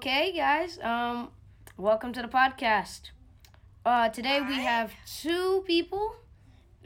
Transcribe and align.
Okay, 0.00 0.32
guys. 0.34 0.78
Um, 0.82 1.28
welcome 1.76 2.12
to 2.14 2.22
the 2.22 2.28
podcast. 2.28 3.10
Uh, 3.84 4.08
today 4.08 4.40
we 4.40 4.54
have 4.54 4.92
two 5.20 5.62
people. 5.66 6.14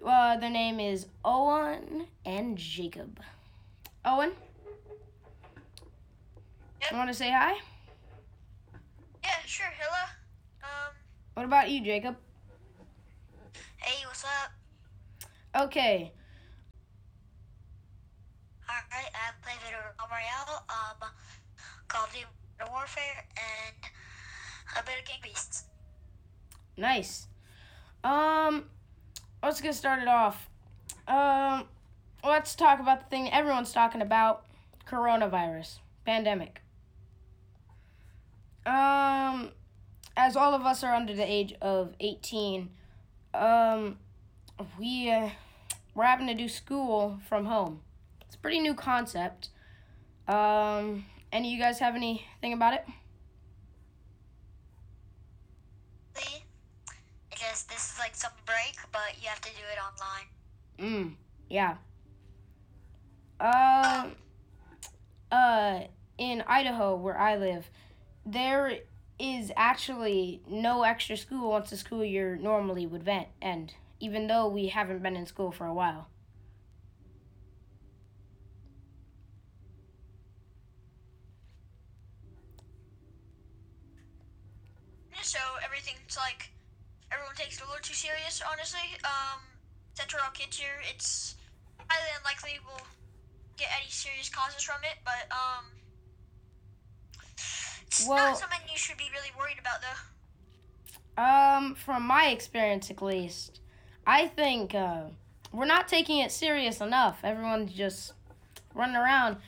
Uh, 0.04 0.36
their 0.36 0.50
name 0.50 0.80
is 0.80 1.06
Owen 1.24 2.08
and 2.26 2.58
Jacob. 2.58 3.20
Owen, 4.04 4.32
Yep. 6.82 6.90
you 6.90 6.96
want 6.96 7.08
to 7.08 7.14
say 7.14 7.30
hi? 7.30 7.54
Yeah, 9.22 9.30
sure. 9.46 9.72
Hello. 9.78 10.02
Um, 10.64 10.94
What 11.34 11.46
about 11.46 11.70
you, 11.70 11.80
Jacob? 11.82 12.16
hey, 13.76 14.04
what's 14.06 14.24
up? 14.24 14.50
Okay. 15.66 16.12
Alright, 18.68 19.12
I 19.14 19.30
play 19.40 19.52
Battle 19.62 20.08
Royale, 20.10 20.64
um, 20.68 21.08
Call 21.86 22.04
of 22.06 22.12
Duty 22.12 22.26
Warfare, 22.70 23.24
and 23.36 23.92
a 24.78 24.82
bit 24.84 25.00
of 25.00 25.06
Gang 25.06 25.18
Beasts. 25.22 25.64
Nice. 26.76 27.28
Um, 28.02 28.64
let's 29.42 29.60
get 29.60 29.74
started 29.74 30.08
off. 30.08 30.48
Um, 31.06 31.66
let's 32.24 32.54
talk 32.54 32.80
about 32.80 33.00
the 33.00 33.06
thing 33.16 33.32
everyone's 33.32 33.72
talking 33.72 34.02
about: 34.02 34.44
coronavirus 34.88 35.78
pandemic. 36.04 36.62
Um, 38.66 39.50
as 40.16 40.36
all 40.36 40.54
of 40.54 40.62
us 40.62 40.82
are 40.82 40.94
under 40.94 41.14
the 41.14 41.30
age 41.30 41.54
of 41.60 41.94
eighteen, 42.00 42.70
um, 43.34 43.98
we 44.78 45.10
uh, 45.10 45.30
we're 45.94 46.04
having 46.04 46.26
to 46.26 46.34
do 46.34 46.48
school 46.48 47.20
from 47.28 47.46
home. 47.46 47.80
It's 48.22 48.34
a 48.34 48.38
pretty 48.38 48.60
new 48.60 48.74
concept. 48.74 49.50
Um, 50.26 51.04
any 51.34 51.48
of 51.48 51.52
you 51.52 51.62
guys 51.62 51.78
have 51.80 51.94
anything 51.96 52.54
about 52.54 52.72
it? 52.74 52.86
It 57.30 57.38
just, 57.38 57.68
this 57.68 57.92
is 57.92 57.98
like 57.98 58.14
some 58.14 58.32
break, 58.46 58.76
but 58.92 59.20
you 59.20 59.28
have 59.28 59.40
to 59.42 59.50
do 59.50 59.62
it 59.72 59.78
online. 59.80 60.26
Mm, 60.78 61.14
yeah. 61.50 61.76
Um, 63.40 64.16
uh, 65.30 65.80
in 66.18 66.42
Idaho, 66.46 66.96
where 66.96 67.18
I 67.18 67.36
live, 67.36 67.68
there 68.24 68.78
is 69.18 69.52
actually 69.56 70.42
no 70.48 70.82
extra 70.82 71.16
school 71.16 71.50
once 71.50 71.70
the 71.70 71.76
school 71.76 72.04
year 72.04 72.36
normally 72.36 72.86
would 72.86 73.02
vent 73.04 73.28
end, 73.42 73.74
even 74.00 74.26
though 74.26 74.48
we 74.48 74.68
haven't 74.68 75.02
been 75.02 75.16
in 75.16 75.26
school 75.26 75.52
for 75.52 75.66
a 75.66 75.74
while. 75.74 76.08
So 85.22 85.38
everything's 85.74 86.16
like, 86.16 86.50
everyone 87.10 87.34
takes 87.34 87.56
it 87.58 87.62
a 87.62 87.66
little 87.66 87.82
too 87.82 87.94
serious, 87.94 88.40
honestly. 88.48 88.94
Um, 89.04 89.42
since 89.94 90.14
we're 90.14 90.20
all 90.20 90.30
kids 90.30 90.56
here, 90.56 90.78
it's 90.88 91.34
highly 91.88 92.10
unlikely 92.18 92.60
we'll 92.64 92.86
get 93.56 93.68
any 93.74 93.90
serious 93.90 94.28
causes 94.28 94.62
from 94.62 94.78
it, 94.84 94.98
but, 95.04 95.26
um, 95.34 95.64
it's 97.86 98.06
Well- 98.06 98.30
not 98.30 98.38
something 98.38 98.60
you 98.70 98.78
should 98.78 98.96
be 98.96 99.10
really 99.12 99.32
worried 99.36 99.58
about, 99.58 99.80
though. 99.82 101.22
Um, 101.22 101.74
from 101.74 102.06
my 102.06 102.26
experience 102.26 102.90
at 102.90 103.02
least, 103.02 103.60
I 104.06 104.28
think 104.28 104.74
uh, 104.74 105.04
we're 105.52 105.64
not 105.64 105.88
taking 105.88 106.18
it 106.18 106.30
serious 106.32 106.80
enough. 106.80 107.20
Everyone's 107.24 107.72
just 107.72 108.12
running 108.74 108.96
around. 108.96 109.38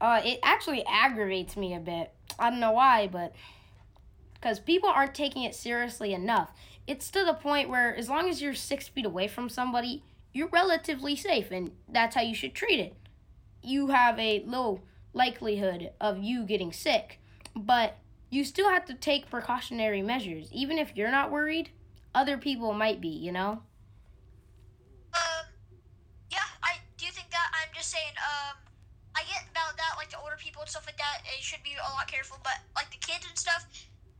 Uh, 0.00 0.20
it 0.24 0.40
actually 0.42 0.84
aggravates 0.86 1.56
me 1.56 1.74
a 1.74 1.78
bit. 1.80 2.12
I 2.38 2.48
don't 2.48 2.60
know 2.60 2.72
why, 2.72 3.06
but 3.06 3.34
because 4.40 4.58
people 4.58 4.88
aren't 4.88 5.14
taking 5.14 5.42
it 5.42 5.54
seriously 5.54 6.14
enough. 6.14 6.50
It's 6.86 7.10
to 7.10 7.24
the 7.24 7.34
point 7.34 7.68
where 7.68 7.94
as 7.94 8.08
long 8.08 8.28
as 8.28 8.40
you're 8.40 8.54
six 8.54 8.88
feet 8.88 9.04
away 9.04 9.28
from 9.28 9.48
somebody, 9.48 10.02
you're 10.32 10.48
relatively 10.48 11.14
safe, 11.14 11.50
and 11.50 11.72
that's 11.88 12.14
how 12.14 12.22
you 12.22 12.34
should 12.34 12.54
treat 12.54 12.80
it. 12.80 12.94
You 13.62 13.88
have 13.88 14.18
a 14.18 14.42
low 14.46 14.80
likelihood 15.12 15.90
of 16.00 16.22
you 16.22 16.44
getting 16.44 16.72
sick, 16.72 17.20
but 17.54 17.98
you 18.30 18.44
still 18.44 18.70
have 18.70 18.84
to 18.86 18.94
take 18.94 19.28
precautionary 19.28 20.02
measures. 20.02 20.48
Even 20.52 20.78
if 20.78 20.96
you're 20.96 21.10
not 21.10 21.30
worried, 21.30 21.70
other 22.14 22.38
people 22.38 22.72
might 22.72 23.00
be, 23.00 23.08
you 23.08 23.32
know? 23.32 23.62
Um, 25.12 25.44
yeah, 26.30 26.46
I 26.62 26.78
do 26.96 27.06
think 27.06 27.30
that. 27.30 27.50
I'm 27.52 27.74
just 27.74 27.90
saying, 27.90 28.14
um, 28.22 28.56
I 29.16 29.22
get 29.22 29.42
about 29.50 29.76
that, 29.76 29.94
like 29.98 30.10
the 30.10 30.18
older 30.18 30.36
people 30.38 30.62
and 30.62 30.70
stuff 30.70 30.86
like 30.86 30.96
that, 30.98 31.22
it 31.26 31.42
should 31.42 31.62
be 31.62 31.74
a 31.74 31.92
lot 31.92 32.10
careful, 32.10 32.38
but 32.42 32.54
like 32.76 32.90
the 32.90 32.98
kids 33.04 33.26
and 33.28 33.36
stuff, 33.36 33.66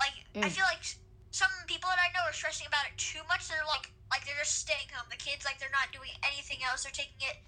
like, 0.00 0.16
I 0.34 0.48
Mm. 0.48 0.52
feel 0.52 0.64
like 0.64 0.82
some 1.30 1.52
people 1.68 1.88
that 1.92 2.00
I 2.00 2.08
know 2.16 2.24
are 2.26 2.32
stressing 2.32 2.66
about 2.66 2.86
it 2.88 2.96
too 2.96 3.22
much. 3.28 3.46
They're 3.46 3.64
like, 3.68 3.92
like 4.10 4.24
they're 4.24 4.40
just 4.40 4.58
staying 4.58 4.88
home. 4.90 5.06
The 5.10 5.20
kids, 5.20 5.44
like, 5.44 5.60
they're 5.60 5.70
not 5.70 5.92
doing 5.92 6.10
anything 6.26 6.64
else. 6.64 6.82
They're 6.82 6.96
taking 6.96 7.20
it, 7.20 7.38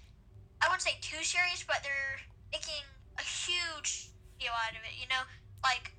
I 0.61 0.69
wouldn't 0.69 0.85
say 0.85 0.95
too 1.01 1.23
serious, 1.23 1.63
but 1.65 1.83
they're 1.83 2.21
making 2.53 2.85
a 3.19 3.25
huge 3.25 4.13
deal 4.39 4.53
out 4.53 4.71
of 4.77 4.83
it, 4.87 4.95
you 4.95 5.07
know? 5.11 5.27
Like, 5.63 5.91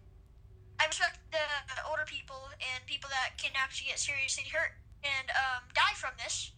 I 0.80 0.86
respect 0.86 1.20
the 1.30 1.44
older 1.86 2.04
people 2.06 2.50
and 2.58 2.80
people 2.86 3.10
that 3.10 3.36
can 3.36 3.52
actually 3.54 3.92
get 3.92 3.98
seriously 3.98 4.44
hurt 4.48 4.74
and 5.04 5.28
um, 5.36 5.68
die 5.74 5.94
from 5.94 6.16
this. 6.16 6.52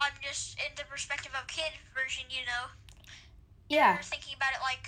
I'm 0.00 0.12
just 0.20 0.58
in 0.60 0.74
the 0.76 0.84
perspective 0.84 1.32
of 1.32 1.46
kid 1.48 1.72
version, 1.96 2.28
you 2.28 2.44
know. 2.44 2.68
Yeah. 3.68 3.94
They're 3.96 4.04
thinking 4.04 4.36
about 4.36 4.52
it 4.52 4.60
like, 4.60 4.86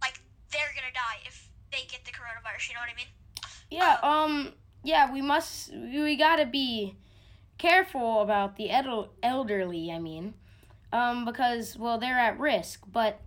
like 0.00 0.22
they're 0.54 0.70
gonna 0.78 0.94
die 0.94 1.18
if 1.26 1.50
they 1.74 1.84
get 1.90 2.06
the 2.06 2.14
coronavirus. 2.14 2.70
You 2.70 2.74
know 2.78 2.84
what 2.86 2.92
I 2.92 2.96
mean? 2.96 3.10
Yeah, 3.70 3.98
um, 4.02 4.52
yeah, 4.82 5.12
we 5.12 5.20
must, 5.20 5.72
we 5.74 6.16
gotta 6.16 6.46
be 6.46 6.96
careful 7.58 8.22
about 8.22 8.56
the 8.56 8.70
edel- 8.70 9.12
elderly, 9.22 9.90
I 9.92 9.98
mean, 9.98 10.34
um, 10.92 11.24
because, 11.24 11.76
well, 11.76 11.98
they're 11.98 12.18
at 12.18 12.38
risk, 12.38 12.84
but 12.90 13.20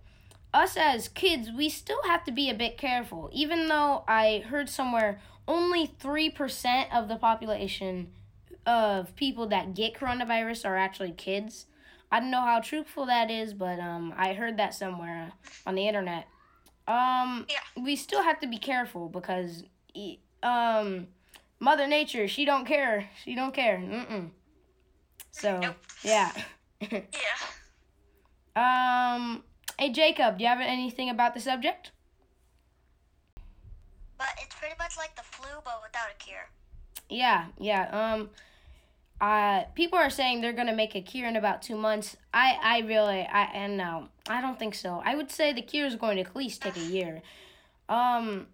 us 0.52 0.76
as 0.76 1.08
kids, 1.08 1.50
we 1.50 1.68
still 1.68 2.02
have 2.06 2.24
to 2.24 2.32
be 2.32 2.50
a 2.50 2.54
bit 2.54 2.76
careful, 2.76 3.30
even 3.32 3.68
though 3.68 4.04
I 4.08 4.42
heard 4.48 4.68
somewhere 4.68 5.20
only 5.48 5.86
3% 5.86 6.92
of 6.92 7.08
the 7.08 7.16
population 7.16 8.12
of 8.66 9.14
people 9.16 9.46
that 9.48 9.74
get 9.74 9.94
coronavirus 9.94 10.64
are 10.64 10.76
actually 10.76 11.12
kids. 11.12 11.66
I 12.10 12.20
don't 12.20 12.30
know 12.30 12.42
how 12.42 12.60
truthful 12.60 13.06
that 13.06 13.30
is, 13.30 13.54
but, 13.54 13.78
um, 13.80 14.12
I 14.16 14.34
heard 14.34 14.56
that 14.58 14.74
somewhere 14.74 15.32
on 15.66 15.74
the 15.74 15.86
internet. 15.88 16.26
Um, 16.86 17.46
Yeah. 17.48 17.82
we 17.82 17.96
still 17.96 18.22
have 18.22 18.40
to 18.40 18.46
be 18.46 18.58
careful 18.58 19.08
because 19.08 19.64
e- 19.94 20.18
um 20.42 21.06
mother 21.60 21.86
nature 21.86 22.26
she 22.28 22.44
don't 22.44 22.64
care. 22.66 23.08
She 23.24 23.34
don't 23.34 23.54
care. 23.54 23.78
Mm-mm. 23.78 24.30
So 25.30 25.58
Nope. 25.60 25.76
yeah. 26.02 26.32
Yeah. 28.56 29.14
um 29.14 29.44
hey 29.78 29.90
jacob 29.92 30.36
do 30.38 30.42
you 30.44 30.48
have 30.48 30.60
anything 30.60 31.08
about 31.10 31.32
the 31.34 31.40
subject? 31.40 31.92
But 34.18 34.28
it's 34.42 34.54
pretty 34.56 34.74
much 34.78 34.96
like 34.96 35.14
the 35.16 35.22
flu, 35.22 35.48
but 35.64 35.80
without 35.82 36.06
a 36.10 36.14
cure. 36.24 36.48
yeah 37.08 37.46
yeah 37.58 37.88
um 38.16 38.30
uh 39.20 39.64
people 39.74 39.98
are 39.98 40.10
saying 40.10 40.40
they're 40.40 40.52
gonna 40.52 40.74
make 40.74 40.94
a 40.96 41.00
cure 41.00 41.28
in 41.28 41.36
about 41.36 41.62
two 41.62 41.76
months. 41.76 42.16
I 42.34 42.58
i 42.62 42.78
really 42.80 43.20
i 43.20 43.42
and 43.54 43.76
no 43.76 44.08
i 44.28 44.40
don't 44.40 44.58
think 44.58 44.74
so. 44.74 45.00
I 45.04 45.14
would 45.14 45.30
say 45.30 45.52
the 45.52 45.62
cure 45.62 45.86
is 45.86 45.94
going 45.96 46.16
to 46.16 46.22
at 46.28 46.34
least 46.36 46.62
take 46.62 46.76
a 46.76 46.80
year. 46.80 47.22
Um 47.88 48.46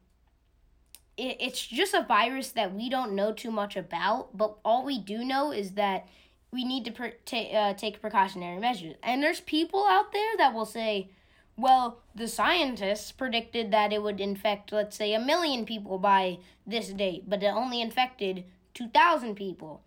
it, 1.18 1.36
it's 1.40 1.66
just 1.66 1.94
a 1.94 2.02
virus 2.02 2.50
that 2.52 2.74
we 2.74 2.88
don't 2.88 3.12
know 3.12 3.32
too 3.32 3.50
much 3.50 3.76
about 3.76 4.36
but 4.36 4.56
all 4.64 4.84
we 4.84 4.98
do 4.98 5.24
know 5.24 5.52
is 5.52 5.72
that 5.72 6.08
we 6.50 6.64
need 6.64 6.84
to 6.86 6.90
per- 6.90 7.14
ta- 7.26 7.50
uh, 7.52 7.74
take 7.74 8.00
precautionary 8.00 8.58
measures 8.58 8.94
and 9.02 9.22
there's 9.22 9.40
people 9.40 9.86
out 9.88 10.12
there 10.12 10.36
that 10.38 10.54
will 10.54 10.66
say 10.66 11.10
well 11.56 11.98
the 12.14 12.28
scientists 12.28 13.12
predicted 13.12 13.70
that 13.70 13.92
it 13.92 14.02
would 14.02 14.20
infect 14.20 14.72
let's 14.72 14.96
say 14.96 15.12
a 15.12 15.20
million 15.20 15.66
people 15.66 15.98
by 15.98 16.38
this 16.66 16.88
date 16.88 17.24
but 17.28 17.42
it 17.42 17.46
only 17.46 17.80
infected 17.80 18.44
2000 18.74 19.34
people 19.34 19.82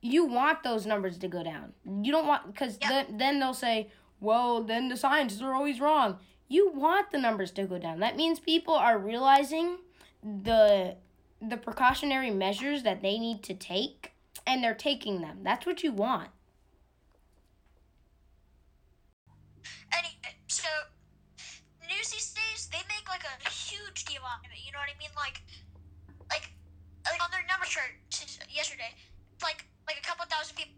you 0.00 0.24
want 0.24 0.62
those 0.62 0.86
numbers 0.86 1.18
to 1.18 1.28
go 1.28 1.42
down. 1.42 1.72
You 1.84 2.12
don't 2.12 2.26
want 2.26 2.46
because 2.46 2.78
then 2.78 3.18
then 3.18 3.40
they'll 3.40 3.54
say, 3.54 3.90
"Well, 4.18 4.62
then 4.62 4.88
the 4.88 4.96
scientists 4.96 5.42
are 5.42 5.54
always 5.54 5.80
wrong." 5.80 6.18
You 6.48 6.70
want 6.70 7.10
the 7.10 7.18
numbers 7.18 7.52
to 7.52 7.64
go 7.64 7.78
down. 7.78 8.00
That 8.00 8.16
means 8.16 8.40
people 8.40 8.74
are 8.74 8.98
realizing 8.98 9.78
the 10.22 10.96
the 11.40 11.56
precautionary 11.56 12.30
measures 12.30 12.82
that 12.82 13.00
they 13.00 13.18
need 13.18 13.42
to 13.42 13.54
take 13.54 14.12
and 14.46 14.62
they're 14.62 14.74
taking 14.74 15.20
them. 15.22 15.38
That's 15.42 15.64
what 15.64 15.82
you 15.82 15.92
want. 15.92 16.28
Any 19.96 20.08
uh, 20.24 20.28
so 20.48 20.68
news 21.88 22.10
these 22.10 22.34
days 22.34 22.68
they 22.70 22.82
make 22.88 23.08
like 23.08 23.24
a 23.24 23.48
huge 23.48 24.04
deal 24.04 24.22
out 24.22 24.44
of 24.44 24.52
it. 24.52 24.60
You 24.64 24.72
know 24.72 24.78
what 24.78 24.90
I 24.92 24.98
mean? 24.98 25.10
Like, 25.16 25.40
like, 26.30 26.50
like 27.06 27.22
on 27.24 27.30
their 27.30 27.44
number 27.48 27.64
chart 27.64 27.96
since 28.10 28.38
yesterday, 28.50 28.92
like 29.42 29.64
like 29.86 29.96
a 29.98 30.02
couple 30.06 30.26
thousand 30.26 30.56
people 30.56 30.74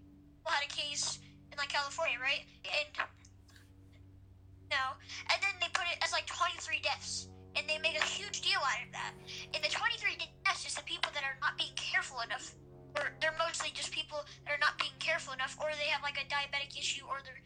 had 0.46 0.64
a 0.64 0.70
case 0.70 1.18
in 1.50 1.58
like 1.58 1.68
California, 1.68 2.18
right? 2.20 2.46
And 2.64 3.06
no, 4.70 4.96
and 5.28 5.42
then 5.42 5.52
they 5.60 5.68
put 5.74 5.84
it 5.90 5.98
as 6.02 6.12
like 6.12 6.26
23 6.26 6.80
deaths. 6.80 7.28
And 7.56 7.68
they 7.68 7.78
make 7.78 7.96
a 7.98 8.04
huge 8.04 8.40
deal 8.40 8.60
out 8.60 8.82
of 8.86 8.92
that. 8.92 9.12
And 9.54 9.62
the 9.62 9.68
23 9.68 10.16
deaths 10.44 10.66
is 10.66 10.74
the 10.74 10.84
people 10.84 11.10
that 11.14 11.24
are 11.24 11.36
not 11.40 11.56
being 11.58 11.74
careful 11.76 12.20
enough, 12.20 12.54
or 12.96 13.12
they're 13.20 13.36
mostly 13.38 13.70
just 13.74 13.92
people 13.92 14.24
that 14.44 14.52
are 14.52 14.60
not 14.60 14.78
being 14.78 14.96
careful 14.98 15.32
enough, 15.32 15.56
or 15.60 15.70
they 15.78 15.88
have 15.90 16.02
like 16.02 16.16
a 16.16 16.26
diabetic 16.32 16.76
issue, 16.78 17.04
or 17.08 17.20
they're 17.24 17.42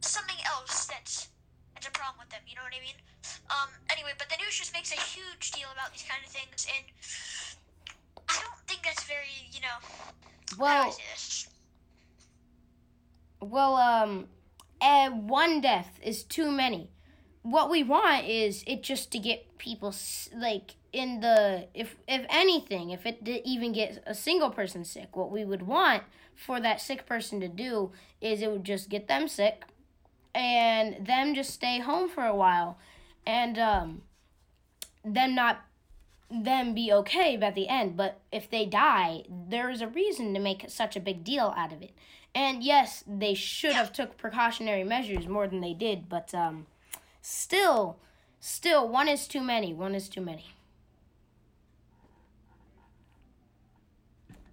something 0.00 0.36
else 0.46 0.86
that's 0.86 1.28
that's 1.74 1.88
a 1.88 1.90
problem 1.90 2.24
with 2.24 2.30
them. 2.30 2.40
You 2.46 2.56
know 2.56 2.64
what 2.64 2.72
I 2.76 2.80
mean? 2.80 2.98
Um. 3.50 3.68
Anyway, 3.90 4.12
but 4.18 4.28
the 4.28 4.36
news 4.36 4.56
just 4.56 4.72
makes 4.72 4.92
a 4.92 5.00
huge 5.00 5.50
deal 5.52 5.68
about 5.72 5.92
these 5.92 6.04
kind 6.08 6.20
of 6.24 6.30
things, 6.30 6.66
and 6.68 6.84
I 8.28 8.40
don't 8.40 8.60
think 8.66 8.82
that's 8.82 9.04
very, 9.04 9.32
you 9.52 9.60
know. 9.60 9.76
how 10.58 10.84
do 10.84 10.88
I 10.88 10.92
Well, 13.40 13.46
well, 13.50 13.76
um, 13.76 14.28
uh, 14.80 15.10
one 15.10 15.60
death 15.60 15.98
is 16.02 16.24
too 16.24 16.50
many. 16.50 16.90
What 17.46 17.70
we 17.70 17.84
want 17.84 18.26
is 18.26 18.64
it 18.66 18.82
just 18.82 19.12
to 19.12 19.20
get 19.20 19.56
people 19.56 19.94
like 20.34 20.74
in 20.92 21.20
the 21.20 21.68
if 21.74 21.94
if 22.08 22.26
anything, 22.28 22.90
if 22.90 23.06
it 23.06 23.22
did 23.22 23.42
even 23.44 23.70
get 23.70 24.02
a 24.04 24.16
single 24.16 24.50
person 24.50 24.84
sick, 24.84 25.14
what 25.14 25.30
we 25.30 25.44
would 25.44 25.62
want 25.62 26.02
for 26.34 26.58
that 26.58 26.80
sick 26.80 27.06
person 27.06 27.38
to 27.38 27.46
do 27.46 27.92
is 28.20 28.42
it 28.42 28.50
would 28.50 28.64
just 28.64 28.88
get 28.88 29.06
them 29.06 29.28
sick 29.28 29.62
and 30.34 31.06
them 31.06 31.36
just 31.36 31.50
stay 31.50 31.78
home 31.78 32.08
for 32.08 32.24
a 32.24 32.34
while 32.34 32.78
and 33.24 33.60
um 33.60 34.02
them 35.04 35.36
not 35.36 35.60
them 36.28 36.74
be 36.74 36.92
okay 36.92 37.36
at 37.36 37.54
the 37.54 37.68
end. 37.68 37.96
But 37.96 38.18
if 38.32 38.50
they 38.50 38.66
die 38.66 39.22
there 39.30 39.70
is 39.70 39.80
a 39.80 39.86
reason 39.86 40.34
to 40.34 40.40
make 40.40 40.64
such 40.68 40.96
a 40.96 41.00
big 41.08 41.22
deal 41.22 41.54
out 41.56 41.72
of 41.72 41.80
it. 41.80 41.92
And 42.34 42.64
yes 42.64 43.04
they 43.06 43.34
should 43.34 43.74
have 43.74 43.92
took 43.92 44.16
precautionary 44.16 44.82
measures 44.82 45.28
more 45.28 45.46
than 45.46 45.60
they 45.60 45.74
did 45.74 46.08
but 46.08 46.34
um 46.34 46.66
still 47.26 47.98
still 48.38 48.86
one 48.86 49.08
is 49.08 49.26
too 49.26 49.42
many 49.42 49.74
one 49.74 49.94
is 49.98 50.08
too 50.08 50.20
many 50.20 50.46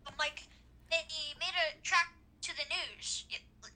Um, 0.08 0.14
like 0.18 0.50
they 0.90 1.06
made 1.38 1.54
a 1.54 1.78
track 1.86 2.10
to 2.42 2.52
the 2.58 2.66
news 2.74 3.26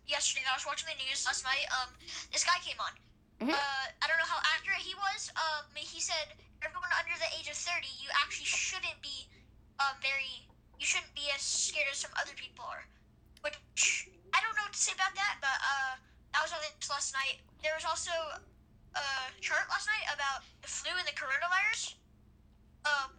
yesterday. 0.08 0.46
I 0.50 0.58
was 0.58 0.66
watching 0.66 0.90
the 0.90 0.98
news 1.06 1.26
last 1.30 1.46
night. 1.46 1.66
Um, 1.78 1.94
this 2.34 2.44
guy 2.44 2.58
came 2.66 2.80
on. 2.82 2.94
Mhm. 3.40 3.54
Uh, 3.54 3.86
I 4.02 4.08
don't 4.10 4.18
know 4.18 4.26
how 4.26 4.42
accurate 4.58 4.82
he 4.82 4.96
was. 4.96 5.30
Um, 5.38 5.70
he 5.78 6.02
said 6.02 6.34
everyone 6.66 6.90
under 6.98 7.14
the 7.22 7.30
age 7.38 7.48
of 7.54 7.56
thirty, 7.56 7.94
you 8.02 8.10
actually 8.18 8.50
shouldn't 8.50 9.00
be, 9.02 9.30
um, 9.80 9.94
very. 10.02 10.50
You 10.82 10.86
shouldn't 10.86 11.14
be 11.14 11.30
as 11.34 11.42
scared 11.42 11.88
as 11.92 11.98
some 11.98 12.12
other 12.18 12.34
people 12.34 12.66
are. 12.66 12.86
Which 13.42 14.10
I 14.34 14.42
don't 14.42 14.56
know 14.58 14.66
what 14.66 14.74
to 14.74 14.80
say 14.80 14.94
about 14.94 15.14
that, 15.14 15.38
but 15.42 15.58
uh, 15.62 15.94
that 16.34 16.42
was 16.42 16.52
on 16.52 16.62
news 16.66 16.90
last 16.90 17.14
night. 17.14 17.42
There 17.62 17.74
was 17.78 17.86
also 17.86 18.12
a 18.98 19.42
chart 19.42 19.70
last 19.70 19.86
night 19.86 20.08
about 20.10 20.42
the 20.62 20.70
flu 20.70 20.92
and 20.98 21.06
the 21.06 21.14
coronavirus. 21.14 21.96
Um, 22.86 23.14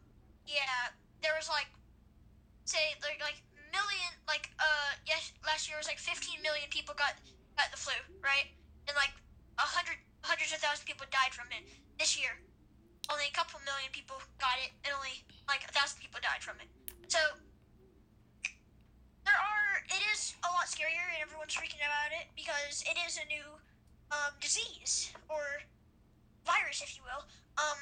yeah, 0.46 0.90
there 1.22 1.34
was 1.38 1.46
like 1.46 1.70
say 2.64 2.96
like 3.00 3.20
like 3.24 3.40
million 3.72 4.12
like 4.28 4.52
uh 4.60 4.92
yes 5.08 5.32
last 5.44 5.68
year 5.68 5.76
was 5.76 5.88
like 5.88 6.00
15 6.00 6.40
million 6.40 6.68
people 6.68 6.92
got 6.96 7.16
got 7.56 7.72
the 7.72 7.80
flu 7.80 7.96
right? 8.20 8.48
And 8.88 8.96
like 8.96 9.12
a 9.60 9.66
hundred 9.66 10.00
hundreds 10.24 10.52
of 10.52 10.60
thousands 10.60 10.84
of 10.84 10.88
people 10.88 11.06
died 11.12 11.32
from 11.32 11.48
it 11.52 11.64
this 12.00 12.16
year. 12.16 12.36
Only 13.08 13.28
a 13.28 13.34
couple 13.34 13.60
million 13.64 13.88
people 13.92 14.20
got 14.40 14.60
it 14.60 14.72
and 14.84 14.92
only 14.92 15.24
like 15.48 15.64
a 15.64 15.72
thousand 15.72 16.00
people 16.00 16.20
died 16.20 16.44
from 16.44 16.60
it. 16.60 16.68
So 17.08 17.20
there 19.24 19.36
are 19.36 19.84
it 19.88 20.02
is 20.12 20.36
a 20.44 20.50
lot 20.52 20.68
scarier 20.68 21.04
and 21.16 21.20
everyone's 21.24 21.56
freaking 21.56 21.80
about 21.84 22.12
it 22.12 22.28
because 22.36 22.84
it 22.88 22.96
is 23.04 23.20
a 23.20 23.26
new 23.28 23.57
um 24.10 24.32
disease 24.40 25.12
or 25.28 25.42
virus 26.46 26.82
if 26.82 26.96
you 26.96 27.02
will 27.04 27.24
um 27.58 27.78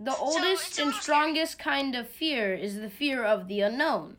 the 0.00 0.16
oldest 0.16 0.78
a 0.78 0.82
and 0.82 0.92
little 0.92 1.00
scary. 1.00 1.02
strongest 1.02 1.58
kind 1.58 1.94
of 1.94 2.08
fear 2.08 2.54
is 2.54 2.76
the 2.80 2.90
fear 2.90 3.24
of 3.24 3.48
the 3.48 3.60
unknown 3.60 4.16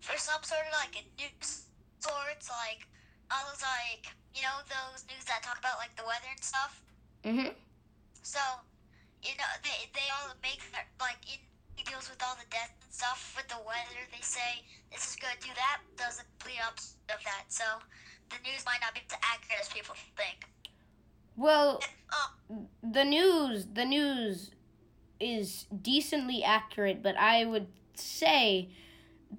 for 0.00 0.16
some 0.18 0.42
sort 0.42 0.60
of 0.68 0.72
like 0.80 0.94
a 0.96 1.04
news 1.20 1.66
sorts, 2.00 2.50
like 2.50 2.86
all 3.30 3.40
those 3.48 3.62
like 3.62 4.06
you 4.34 4.42
know 4.42 4.60
those 4.68 5.04
news 5.08 5.24
that 5.24 5.42
talk 5.42 5.58
about 5.58 5.78
like 5.78 5.94
the 5.96 6.04
weather 6.04 6.28
and 6.30 6.42
stuff. 6.44 6.82
mhm 7.24 7.54
So 8.22 8.40
you 9.22 9.34
know 9.38 9.50
they 9.62 9.88
they 9.94 10.08
all 10.12 10.34
make 10.42 10.60
that 10.72 10.86
like 11.00 11.20
in 11.32 11.40
it 11.78 11.86
deals 11.86 12.08
with 12.10 12.22
all 12.22 12.34
the 12.36 12.46
death 12.50 12.72
and 12.82 12.92
stuff 12.92 13.34
with 13.36 13.48
the 13.48 13.60
weather. 13.66 14.02
They 14.12 14.22
say 14.22 14.62
this 14.92 15.10
is 15.10 15.16
good, 15.16 15.34
do 15.40 15.50
that. 15.56 15.80
Does 15.96 16.18
the 16.18 16.24
complete 16.38 16.60
opposite 16.66 16.96
of 17.10 17.22
that. 17.24 17.44
So 17.48 17.64
the 18.30 18.36
news 18.48 18.64
might 18.66 18.80
not 18.80 18.94
be 18.94 19.00
as 19.08 19.16
accurate 19.22 19.60
as 19.60 19.68
people 19.68 19.94
think. 20.16 20.46
well 21.36 21.80
Um, 22.50 22.68
the 22.82 23.04
news 23.04 23.66
the 23.72 23.84
news 23.84 24.50
is 25.20 25.66
decently 25.82 26.42
accurate 26.44 27.02
but 27.02 27.16
i 27.18 27.44
would 27.44 27.66
say 27.94 28.68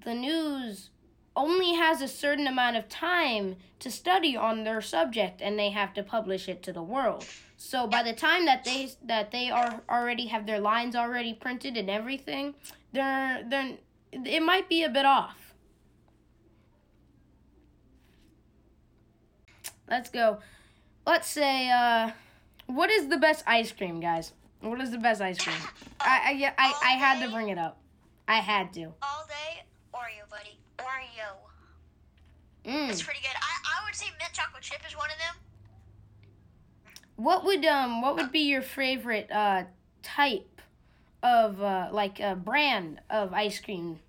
the 0.04 0.14
news 0.14 0.90
only 1.36 1.74
has 1.74 2.00
a 2.00 2.08
certain 2.08 2.46
amount 2.46 2.76
of 2.76 2.88
time 2.88 3.56
to 3.78 3.90
study 3.90 4.36
on 4.36 4.64
their 4.64 4.80
subject 4.80 5.42
and 5.42 5.58
they 5.58 5.70
have 5.70 5.92
to 5.94 6.02
publish 6.02 6.48
it 6.48 6.62
to 6.62 6.72
the 6.72 6.82
world 6.82 7.24
so 7.56 7.86
by 7.86 8.02
the 8.02 8.12
time 8.12 8.46
that 8.46 8.64
they 8.64 8.90
that 9.04 9.30
they 9.30 9.50
are 9.50 9.82
already 9.88 10.26
have 10.26 10.46
their 10.46 10.60
lines 10.60 10.96
already 10.96 11.34
printed 11.34 11.76
and 11.76 11.90
everything 11.90 12.54
they're 12.92 13.44
they're 13.48 13.76
it 14.12 14.42
might 14.42 14.68
be 14.68 14.82
a 14.82 14.88
bit 14.88 15.04
off 15.04 15.54
let's 19.88 20.10
go 20.10 20.38
let's 21.06 21.28
say 21.28 21.70
uh 21.70 22.10
what 22.66 22.90
is 22.90 23.08
the 23.08 23.16
best 23.16 23.44
ice 23.46 23.70
cream, 23.72 24.00
guys? 24.00 24.32
What 24.60 24.80
is 24.80 24.90
the 24.90 24.98
best 24.98 25.20
ice 25.20 25.38
cream? 25.38 25.56
I 26.00 26.52
I 26.58 26.64
I, 26.66 26.74
I 26.82 26.90
had 26.96 27.24
to 27.24 27.30
bring 27.30 27.48
it 27.48 27.58
up. 27.58 27.78
I 28.26 28.40
had 28.40 28.72
to. 28.74 28.86
all 29.02 29.26
day 29.28 29.62
Oreo, 29.94 30.28
buddy. 30.28 30.58
Oreo. 30.86 31.28
It's 32.64 33.02
Mm. 33.02 33.04
pretty 33.04 33.20
good. 33.20 33.36
I, 33.36 33.80
I 33.80 33.84
would 33.84 33.94
say 33.94 34.06
mint 34.18 34.32
chocolate 34.32 34.62
chip 34.62 34.82
is 34.86 34.96
one 34.96 35.08
of 35.10 35.18
them. 35.18 35.34
What 37.16 37.44
would 37.44 37.64
um 37.64 38.02
what 38.02 38.16
would 38.16 38.30
be 38.32 38.40
your 38.40 38.62
favorite 38.62 39.30
uh 39.30 39.64
type 40.02 40.60
of 41.22 41.60
uh 41.62 41.88
like 41.92 42.20
a 42.20 42.34
brand 42.36 43.00
of 43.10 43.32
ice 43.32 43.58
cream? 43.60 44.00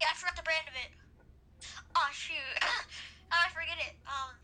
Yeah, 0.00 0.08
I 0.12 0.14
forgot 0.14 0.36
the 0.36 0.42
brand 0.42 0.68
of 0.68 0.74
it. 0.74 0.90
Oh 1.96 2.08
shoot. 2.12 2.36
I 3.32 3.48
forget 3.50 3.76
it? 3.78 3.94
Um 4.06 4.34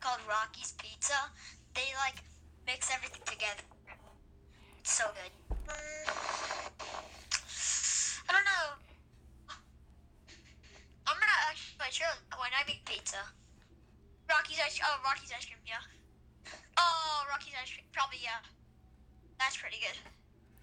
called 0.00 0.20
Rocky's 0.28 0.72
Pizza. 0.78 1.14
They 1.74 1.88
like 2.04 2.22
mix 2.66 2.90
everything 2.94 3.22
together. 3.26 3.62
It's 4.80 4.92
so 4.92 5.04
good. 5.14 5.32
I 5.68 5.72
don't 8.32 8.44
know. 8.44 8.66
I'm 11.06 11.14
gonna 11.18 11.40
actually 11.50 11.76
buy 11.78 11.90
sure 11.90 12.06
when 12.38 12.50
I 12.54 12.62
make 12.66 12.84
pizza. 12.84 13.18
Rocky's 14.28 14.58
ice 14.64 14.78
oh 14.84 14.98
Rocky's 15.04 15.32
ice 15.36 15.46
cream, 15.46 15.58
yeah. 15.66 15.82
Oh 16.78 17.24
Rocky's 17.28 17.54
ice 17.60 17.70
cream, 17.72 17.86
probably 17.92 18.18
yeah. 18.22 18.42
That's 19.38 19.56
pretty 19.56 19.78
good. 19.80 19.96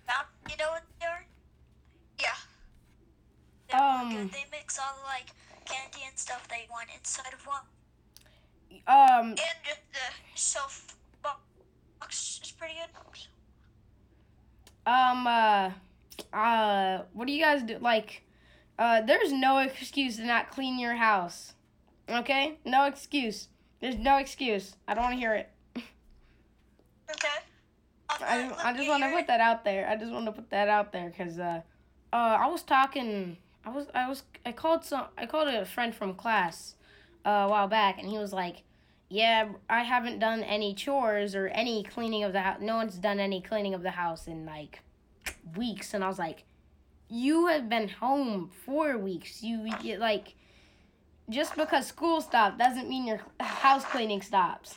Found, 0.08 0.28
you 0.50 0.58
know 0.58 0.72
what 0.72 0.84
they 1.00 1.06
are? 1.08 1.26
Yeah. 2.20 2.38
They're 3.70 3.82
Um. 3.82 4.10
good. 4.16 4.32
They 4.32 4.46
mix 4.52 4.80
all 4.80 4.96
the 5.00 5.04
like 5.08 5.32
candy 5.66 6.04
and 6.08 6.18
stuff 6.18 6.48
they 6.48 6.68
want 6.72 6.90
inside 6.96 7.34
of 7.34 7.46
one, 7.48 7.64
Um 8.88 9.30
and 9.36 9.58
just 9.64 9.82
the 9.92 10.08
self 10.36 10.96
box 11.22 12.40
is 12.44 12.52
pretty 12.52 12.76
good. 12.76 12.90
Um 14.86 15.28
uh 15.28 15.72
uh 16.34 17.04
what 17.14 17.28
do 17.28 17.34
you 17.34 17.42
guys 17.42 17.64
do 17.64 17.78
like 17.80 18.24
uh 18.78 19.02
there's 19.02 19.32
no 19.32 19.60
excuse 19.60 20.18
to 20.18 20.26
not 20.26 20.52
clean 20.52 20.80
your 20.80 20.96
house. 20.96 21.54
Okay? 22.10 22.58
No 22.66 22.86
excuse. 22.86 23.48
There's 23.80 23.98
no 23.98 24.18
excuse. 24.18 24.76
I 24.88 24.94
don't 24.94 25.04
want 25.04 25.16
to 25.16 25.20
hear 25.20 25.36
it. 25.36 25.50
Okay. 27.10 27.28
I, 28.22 28.44
uh, 28.44 28.56
I 28.64 28.74
just 28.74 28.88
want 28.90 29.04
to 29.04 29.12
put 29.12 29.28
that 29.28 29.40
out 29.40 29.64
there. 29.64 29.88
I 29.88 29.96
just 29.96 30.12
want 30.12 30.26
to 30.26 30.32
put 30.32 30.50
that 30.50 30.68
out 30.68 30.92
there 30.92 31.10
because 31.10 31.40
uh, 31.40 31.62
uh, 32.12 32.16
I 32.16 32.48
was 32.48 32.62
talking. 32.62 33.38
I 33.66 33.70
was 33.70 33.88
I 33.94 34.08
was 34.08 34.24
I 34.46 34.52
called 34.52 34.84
some. 34.84 35.06
I 35.18 35.26
called 35.26 35.48
a 35.48 35.66
friend 35.66 35.96
from 35.96 36.14
class 36.14 36.76
uh, 37.26 37.30
a 37.30 37.50
while 37.50 37.68
back, 37.68 37.98
and 38.00 38.08
he 38.08 38.18
was 38.18 38.34
like, 38.34 38.64
"Yeah, 39.14 39.50
I 39.70 39.84
haven't 39.84 40.20
done 40.20 40.42
any 40.44 40.74
chores 40.74 41.36
or 41.36 41.48
any 41.50 41.84
cleaning 41.84 42.24
of 42.24 42.34
the 42.34 42.42
house. 42.42 42.60
No 42.62 42.76
one's 42.78 42.98
done 42.98 43.20
any 43.20 43.42
cleaning 43.42 43.74
of 43.74 43.84
the 43.84 43.92
house 43.92 44.28
in 44.28 44.46
like 44.46 44.82
weeks." 45.56 45.94
And 45.94 46.04
I 46.04 46.08
was 46.08 46.20
like, 46.20 46.46
"You 47.10 47.48
have 47.48 47.70
been 47.70 47.90
home 47.90 48.50
for 48.66 48.98
weeks. 48.98 49.44
You 49.44 49.56
you- 49.82 49.98
like." 49.98 50.36
Just 51.30 51.56
because 51.56 51.88
school 51.88 52.20
stopped 52.20 52.58
doesn't 52.58 52.90
mean 52.90 53.08
your 53.08 53.22
house 53.40 53.86
cleaning 53.86 54.22
stops, 54.22 54.76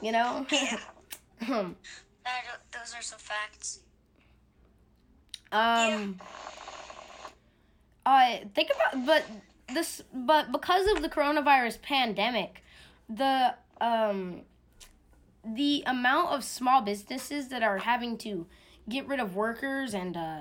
you 0.00 0.12
know. 0.12 0.46
Yeah. 1.48 1.68
That, 2.24 2.42
those 2.72 2.94
are 2.94 3.02
some 3.02 3.18
facts. 3.18 3.80
Um. 5.50 6.20
Uh, 8.06 8.38
think 8.54 8.70
about 8.74 9.04
but 9.06 9.24
this 9.74 10.02
but 10.14 10.52
because 10.52 10.86
of 10.96 11.02
the 11.02 11.08
coronavirus 11.08 11.82
pandemic, 11.82 12.62
the 13.08 13.54
um 13.82 14.40
the 15.44 15.82
amount 15.86 16.30
of 16.30 16.44
small 16.44 16.80
businesses 16.82 17.48
that 17.48 17.62
are 17.64 17.78
having 17.78 18.16
to 18.16 18.46
get 18.88 19.06
rid 19.08 19.18
of 19.20 19.34
workers 19.34 19.92
and 19.92 20.16
uh 20.16 20.40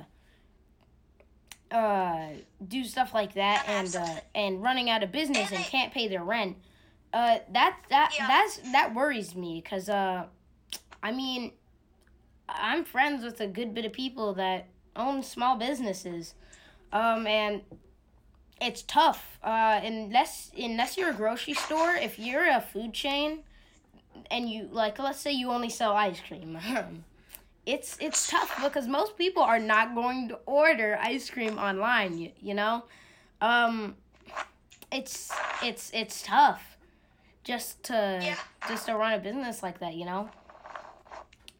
uh 1.71 2.27
do 2.67 2.83
stuff 2.83 3.13
like 3.13 3.33
that 3.33 3.63
and 3.67 3.95
uh 3.95 4.19
and 4.35 4.61
running 4.61 4.89
out 4.89 5.03
of 5.03 5.11
business 5.11 5.51
and 5.51 5.63
can't 5.65 5.91
pay 5.93 6.07
their 6.07 6.23
rent 6.23 6.55
uh 7.13 7.39
that 7.51 7.77
that 7.89 8.13
Yeah. 8.17 8.27
that's 8.27 8.57
that 8.71 8.93
worries 8.93 9.35
me 9.35 9.61
because 9.63 9.89
uh 9.89 10.25
i 11.01 11.11
mean 11.11 11.51
i'm 12.49 12.83
friends 12.83 13.23
with 13.23 13.39
a 13.41 13.47
good 13.47 13.73
bit 13.73 13.85
of 13.85 13.93
people 13.93 14.33
that 14.33 14.67
own 14.95 15.23
small 15.23 15.55
businesses 15.57 16.35
um 16.91 17.25
and 17.25 17.61
it's 18.61 18.83
tough 18.83 19.39
uh 19.43 19.81
unless 19.83 20.51
unless 20.57 20.95
you're 20.97 21.09
a 21.09 21.13
grocery 21.13 21.53
store 21.55 21.95
if 21.95 22.19
you're 22.19 22.47
a 22.47 22.61
food 22.61 22.93
chain 22.93 23.39
and 24.29 24.47
you 24.49 24.69
like 24.71 24.99
let's 24.99 25.19
say 25.19 25.31
you 25.31 25.49
only 25.49 25.69
sell 25.69 25.93
ice 25.93 26.21
cream 26.27 26.57
it's 27.65 27.97
it's 27.99 28.29
tough 28.29 28.51
because 28.63 28.87
most 28.87 29.17
people 29.17 29.41
are 29.43 29.59
not 29.59 29.95
going 29.95 30.27
to 30.29 30.37
order 30.45 30.97
ice 31.01 31.29
cream 31.29 31.57
online 31.57 32.17
you, 32.17 32.31
you 32.41 32.53
know? 32.53 32.83
Um 33.41 33.95
it's 34.91 35.31
it's 35.63 35.91
it's 35.93 36.21
tough 36.21 36.77
just 37.43 37.81
to 37.83 37.93
Yeah. 38.23 38.35
just 38.67 38.85
to 38.87 38.95
run 38.95 39.13
a 39.13 39.19
business 39.19 39.63
like 39.63 39.79
that 39.79 39.93
you 39.95 40.05
know? 40.05 40.29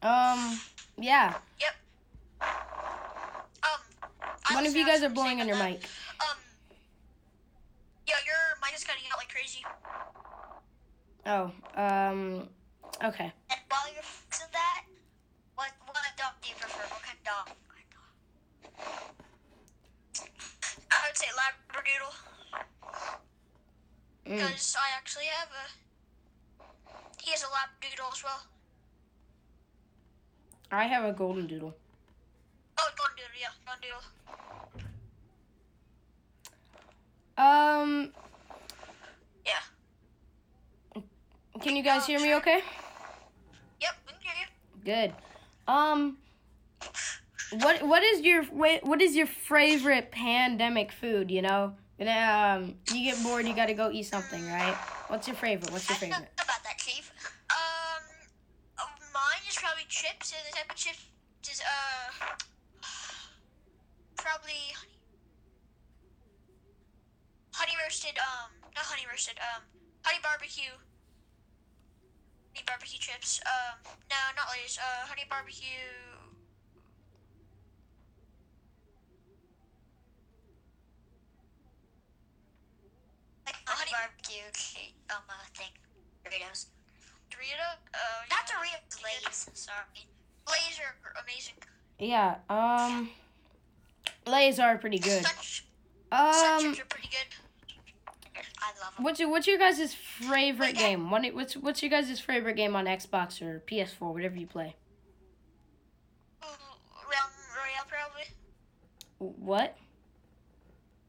Um 0.02 0.58
yeah. 0.98 1.34
Um, 2.42 2.48
I 4.48 4.54
one 4.54 4.66
of 4.66 4.74
you 4.76 4.84
guys 4.84 5.02
are 5.02 5.08
blowing 5.08 5.40
on 5.40 5.48
your 5.48 5.56
mic. 5.56 5.82
Um, 5.84 5.88
yeah, 8.12 8.20
your 8.28 8.42
mic 8.60 8.76
is 8.76 8.84
cutting 8.84 9.08
out 9.08 9.16
like 9.16 9.32
crazy. 9.32 9.64
oh 11.24 11.48
um 11.80 12.48
okay 13.02 13.32
And 13.48 13.60
while 13.72 13.88
you're 13.94 14.04
fixing 14.04 14.50
that, 14.52 14.84
what 15.56 15.70
what 15.88 15.96
dog 16.20 16.34
do 16.42 16.48
you 16.52 16.56
prefer? 16.60 16.84
What 16.92 17.00
kind 17.02 17.16
of 17.16 17.24
dog? 17.24 17.44
What 17.48 17.72
kind 17.72 17.86
of 17.88 17.92
dog? 17.96 18.08
I 20.92 20.96
would 21.08 21.16
say 21.16 21.30
Labradoodle 21.40 22.14
Mm. 24.22 24.38
because 24.38 24.76
I 24.78 24.86
actually 24.96 25.26
have 25.34 25.48
a. 25.50 25.64
He 27.22 27.30
has 27.32 27.42
a 27.42 27.50
Labradoodle 27.50 28.12
as 28.12 28.22
well. 28.22 28.42
i 30.70 30.84
have 30.84 31.04
a 31.04 31.12
golden 31.12 31.46
doodle 31.46 31.74
Oh, 32.78 32.88
Golden 32.96 33.16
Doodle, 33.18 33.38
yeah, 33.40 33.52
Golden 33.66 33.82
Doodle. 33.82 34.04
Um 37.38 38.12
Yeah. 39.46 41.02
can 41.60 41.76
you 41.76 41.82
guys 41.82 42.06
hear 42.06 42.20
me 42.20 42.34
okay 42.36 42.62
Yep, 43.80 43.94
we 44.06 44.12
can 44.12 44.20
hear 44.22 44.34
you. 44.42 44.48
Good. 44.84 45.12
Um, 45.66 46.18
what 47.50 47.82
what 47.82 48.02
is 48.02 48.20
your 48.20 48.44
what 48.44 49.02
is 49.02 49.16
your 49.16 49.26
favorite 49.26 50.10
pandemic 50.12 50.92
food? 50.92 51.30
You 51.30 51.42
know, 51.42 51.74
and 51.98 52.08
um, 52.08 52.74
you 52.94 53.10
get 53.12 53.22
bored, 53.24 53.46
you 53.48 53.54
gotta 53.54 53.74
go 53.74 53.90
eat 53.90 54.04
something, 54.04 54.46
right? 54.46 54.76
What's 55.08 55.26
your 55.26 55.36
favorite? 55.36 55.70
What's 55.72 55.88
your 55.88 55.96
I 55.96 56.00
don't 56.00 56.10
know 56.10 56.16
favorite? 56.16 56.32
about 56.36 56.62
that, 56.64 56.78
Chief. 56.78 57.10
Um, 57.50 58.04
uh, 58.78 58.84
mine 59.12 59.42
is 59.48 59.56
probably 59.56 59.84
chips, 59.88 60.32
and 60.32 60.42
the 60.48 60.56
type 60.56 60.70
of 60.70 60.76
chips 60.76 61.04
is 61.50 61.60
uh 61.60 62.26
probably 64.16 64.72
honey, 67.52 67.72
honey 67.74 67.74
roasted. 67.92 68.16
Um, 68.16 68.48
not 68.74 68.84
honey 68.88 69.04
roasted. 69.10 69.36
Um, 69.36 69.60
honey 70.00 70.18
barbecue. 70.22 70.72
Honey 72.54 72.64
barbecue 72.66 72.98
chips. 72.98 73.38
Um, 73.44 73.76
no, 74.08 74.16
not 74.34 74.48
Lay's. 74.48 74.78
Uh, 74.80 75.04
honey 75.04 75.24
barbecue. 75.28 75.84
Like 83.44 83.56
honey 83.66 83.90
barbecue 83.92 84.48
um 85.10 85.22
uh, 85.28 85.44
thing. 85.52 85.68
Doritos. 86.24 86.66
Dorito? 87.30 87.76
Uh, 87.92 87.98
Not 88.30 88.46
Doritos, 88.48 89.02
Lay's. 89.04 89.50
Sorry. 89.52 90.08
Lay's 90.48 90.80
are 90.80 91.12
amazing. 91.22 91.54
Yeah. 91.98 92.36
Um, 92.48 93.10
Lay's 94.26 94.58
are 94.58 94.78
pretty 94.78 94.98
good. 94.98 95.24
Such, 95.26 95.64
Um, 96.10 96.60
chips 96.62 96.80
are 96.80 96.84
pretty 96.86 97.08
good. 97.08 97.41
I 98.64 98.84
love 98.84 98.94
them. 98.96 99.04
what's 99.04 99.18
your 99.20 99.28
what's 99.28 99.46
your 99.46 99.58
guys' 99.58 99.92
favorite 99.94 100.58
Wait, 100.74 100.76
game? 100.76 101.10
What 101.10 101.24
what's 101.34 101.56
what's 101.56 101.82
your 101.82 101.90
guys' 101.90 102.20
favorite 102.20 102.54
game 102.56 102.76
on 102.76 102.86
Xbox 102.86 103.42
or 103.42 103.62
PS4, 103.66 104.12
whatever 104.12 104.36
you 104.36 104.46
play? 104.46 104.76
Realm 106.42 107.30
Royale, 107.56 107.86
probably. 107.88 108.24
What? 109.18 109.76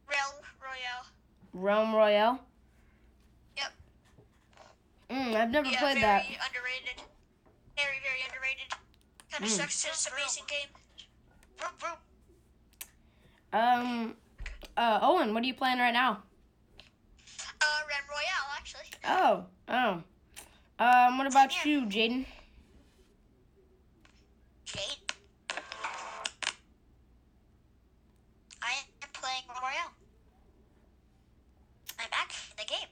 Realm 0.09 0.33
Royale. 0.61 1.05
Realm 1.53 1.95
Royale. 1.95 2.39
Yep. 3.57 3.71
Mm, 5.09 5.35
I've 5.35 5.51
never 5.51 5.67
yeah, 5.69 5.79
played 5.79 5.93
very 5.99 6.01
that. 6.01 6.25
underrated. 6.25 7.03
Very, 7.77 7.97
very 8.03 8.19
underrated. 8.27 8.73
Kind 9.31 9.43
of 9.43 9.49
Mm. 9.49 9.53
sucks. 9.57 9.85
It's 9.85 10.07
an 10.07 10.13
amazing 10.13 10.43
game. 10.47 10.67
Vroom, 11.57 11.71
vroom. 11.79 11.97
Um, 13.53 14.15
uh, 14.77 14.99
Owen, 15.01 15.33
what 15.33 15.43
are 15.43 15.47
you 15.47 15.53
playing 15.53 15.79
right 15.79 15.93
now? 15.93 16.23
Uh, 17.63 17.81
Royale, 18.09 18.49
actually. 18.57 18.89
Oh, 19.07 19.45
oh. 19.69 20.03
Um, 20.83 21.17
what 21.17 21.27
about 21.27 21.53
Yeah. 21.65 21.71
you, 21.71 21.81
Jaden? 21.85 22.25
Jade. 24.65 25.13
I 28.61 28.73
am 29.01 29.09
playing 29.13 29.43
Royale. 29.49 29.93
I'm 31.99 32.09
actually 32.11 32.51
in 32.51 32.57
the 32.57 32.73
game. 32.73 32.89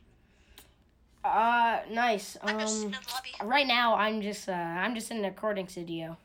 Uh, 1.24 1.80
nice. 1.92 2.38
I'm 2.42 2.60
Um, 2.60 2.96
right 3.44 3.68
now 3.68 3.96
I'm 3.96 4.22
just 4.22 4.50
uh 4.50 4.54
I'm 4.54 4.96
just 4.96 5.12
in 5.12 5.22
the 5.22 5.30
recording 5.30 5.68
studio, 5.68 6.18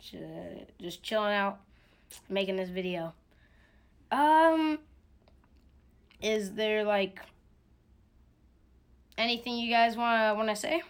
Ju- 0.00 0.66
just 0.80 1.02
chilling 1.02 1.34
out, 1.34 1.58
making 2.28 2.56
this 2.56 2.70
video. 2.70 3.12
Um, 4.10 4.78
is 6.22 6.54
there 6.54 6.82
like 6.84 7.20
anything 9.18 9.56
you 9.58 9.70
guys 9.70 9.96
wanna 9.96 10.34
wanna 10.34 10.56
say? 10.56 10.80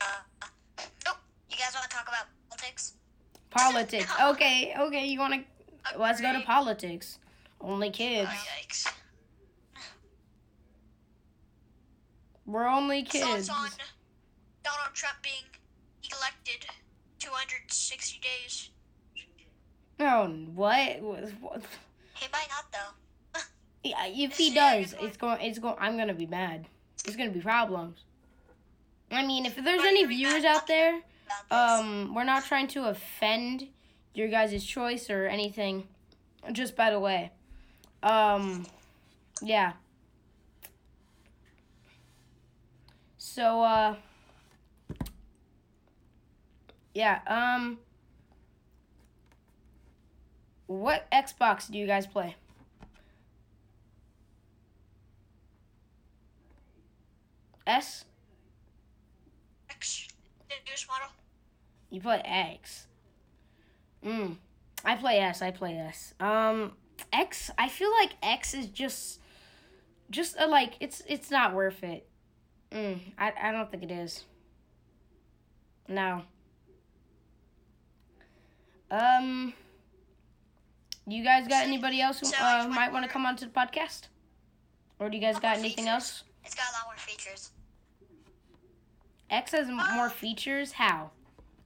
Uh, 0.00 0.04
nope. 1.04 1.16
You 1.50 1.56
guys 1.56 1.74
want 1.74 1.90
to 1.90 1.96
talk 1.96 2.08
about 2.08 2.26
politics? 2.48 2.94
Politics. 3.50 4.10
Okay, 4.30 4.74
okay. 4.78 5.06
You 5.06 5.18
wanna 5.18 5.44
let's 5.98 6.20
go 6.20 6.32
to 6.32 6.40
politics. 6.40 7.18
Only 7.60 7.88
Oh, 7.88 7.92
kids. 7.92 8.30
yikes. 8.30 8.92
We're 12.46 12.66
only 12.66 13.02
kids. 13.02 13.48
Thoughts 13.48 13.50
on 13.50 13.68
Donald 14.64 14.94
Trump 14.94 15.16
being 15.22 15.44
elected 16.16 16.66
260 17.18 18.18
days? 18.20 18.70
Oh, 20.00 20.26
what? 20.54 21.00
What? 21.02 21.62
He 22.14 22.26
might 22.32 22.48
not, 22.48 22.72
though. 22.72 22.94
Yeah, 23.82 24.06
if 24.06 24.36
he 24.36 24.54
does, 24.54 24.94
it's 25.00 25.16
going. 25.16 25.40
It's 25.40 25.58
going. 25.58 25.76
I'm 25.78 25.96
gonna 25.96 26.14
be 26.14 26.26
mad. 26.26 26.66
It's 27.06 27.16
gonna 27.16 27.30
be 27.30 27.40
problems. 27.40 28.00
I 29.10 29.26
mean, 29.26 29.46
if 29.46 29.56
there's 29.56 29.82
any 29.82 30.00
you 30.00 30.06
gonna 30.06 30.08
be 30.08 30.16
viewers 30.16 30.44
out 30.44 30.66
there, 30.66 31.00
um, 31.50 32.14
we're 32.14 32.24
not 32.24 32.44
trying 32.44 32.68
to 32.68 32.88
offend 32.88 33.68
your 34.14 34.28
guys' 34.28 34.64
choice 34.64 35.08
or 35.08 35.26
anything. 35.26 35.88
Just 36.52 36.76
by 36.76 36.90
the 36.90 37.00
way, 37.00 37.32
um, 38.02 38.66
yeah. 39.42 39.72
So, 43.18 43.62
uh, 43.62 43.94
yeah. 46.94 47.20
Um, 47.26 47.78
what 50.66 51.10
Xbox 51.10 51.70
do 51.70 51.78
you 51.78 51.86
guys 51.86 52.06
play? 52.06 52.36
S. 57.66 58.04
X, 59.70 60.08
newest 60.66 60.88
model. 60.88 61.08
You 61.90 62.00
play 62.00 62.22
X. 62.24 62.86
Mm. 64.04 64.36
I 64.84 64.96
play 64.96 65.18
S. 65.18 65.42
I 65.42 65.50
play 65.50 65.76
S. 65.76 66.14
Um, 66.20 66.72
X. 67.12 67.50
I 67.58 67.68
feel 67.68 67.90
like 67.92 68.10
X 68.22 68.54
is 68.54 68.66
just, 68.66 69.20
just 70.10 70.36
a, 70.38 70.46
like 70.46 70.74
it's 70.80 71.02
it's 71.06 71.30
not 71.30 71.54
worth 71.54 71.82
it. 71.82 72.08
Mm. 72.72 72.98
I 73.18 73.32
I 73.42 73.52
don't 73.52 73.70
think 73.70 73.82
it 73.82 73.90
is. 73.90 74.24
No. 75.88 76.22
Um, 78.90 79.52
you 81.06 81.22
guys 81.22 81.46
got 81.46 81.64
anybody 81.64 82.00
else 82.00 82.20
who 82.20 82.26
uh, 82.40 82.68
might 82.68 82.92
want 82.92 83.04
to 83.04 83.10
come 83.10 83.26
onto 83.26 83.44
the 83.44 83.52
podcast? 83.52 84.02
Or 84.98 85.08
do 85.08 85.16
you 85.16 85.22
guys 85.22 85.38
got 85.38 85.58
anything 85.58 85.88
else? 85.88 86.24
It's 86.44 86.54
got 86.54 86.66
a 86.70 86.72
lot 86.76 86.86
more 86.86 86.96
features. 86.96 87.50
X 89.30 89.52
has 89.52 89.68
m- 89.68 89.80
more 89.94 90.10
features. 90.10 90.72
How? 90.72 91.10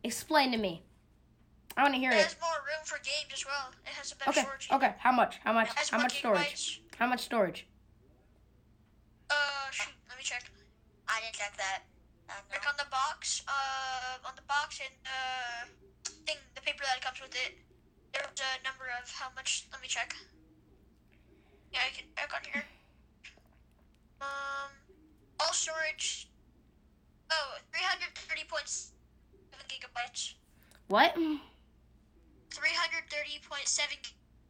Explain 0.02 0.52
to 0.52 0.58
me. 0.58 0.82
I 1.76 1.82
want 1.82 1.94
to 1.94 2.00
hear 2.00 2.10
It 2.12 2.16
it. 2.18 2.22
has 2.24 2.36
more 2.40 2.58
room 2.66 2.84
for 2.84 2.98
games 2.98 3.32
as 3.32 3.44
well. 3.46 3.72
It 3.86 3.92
has 3.94 4.12
a 4.12 4.16
better 4.16 4.30
Okay. 4.30 4.42
storage. 4.42 4.68
Okay. 4.70 4.94
How 4.98 5.12
much? 5.12 5.38
How 5.44 5.52
much? 5.52 5.68
How 5.90 5.96
more 5.98 6.04
much 6.04 6.18
storage? 6.18 6.40
gigabytes. 6.40 6.78
How 6.98 7.06
much 7.06 7.20
storage? 7.20 7.66
Uh, 9.30 9.70
shoot, 9.70 9.92
let 10.08 10.18
me 10.18 10.22
check. 10.22 10.44
I 11.08 11.20
didn't 11.22 11.34
check 11.34 11.56
that. 11.56 11.82
Like 12.50 12.66
on 12.68 12.74
the 12.78 12.86
box, 12.90 13.42
uh, 13.48 14.18
on 14.28 14.34
the 14.36 14.42
box 14.42 14.80
and 14.80 14.94
the 16.04 16.10
thing, 16.26 16.36
the 16.54 16.60
paper 16.60 16.84
that 16.84 17.00
comes 17.00 17.20
with 17.20 17.34
it, 17.34 17.58
there's 18.12 18.26
a 18.40 18.62
number 18.64 18.84
of 19.02 19.10
how 19.10 19.28
much. 19.34 19.66
Let 19.72 19.80
me 19.82 19.88
check. 19.88 20.14
Yeah, 21.72 21.80
I 21.86 21.90
can 21.96 22.06
check 22.16 22.32
on 22.34 22.40
here. 22.52 22.64
Um, 24.24 24.70
all 25.40 25.52
storage. 25.52 26.28
Oh, 27.30 27.56
330.7 27.72 28.90
gigabytes. 29.68 30.34
What? 30.88 31.14
330.7 31.16 31.38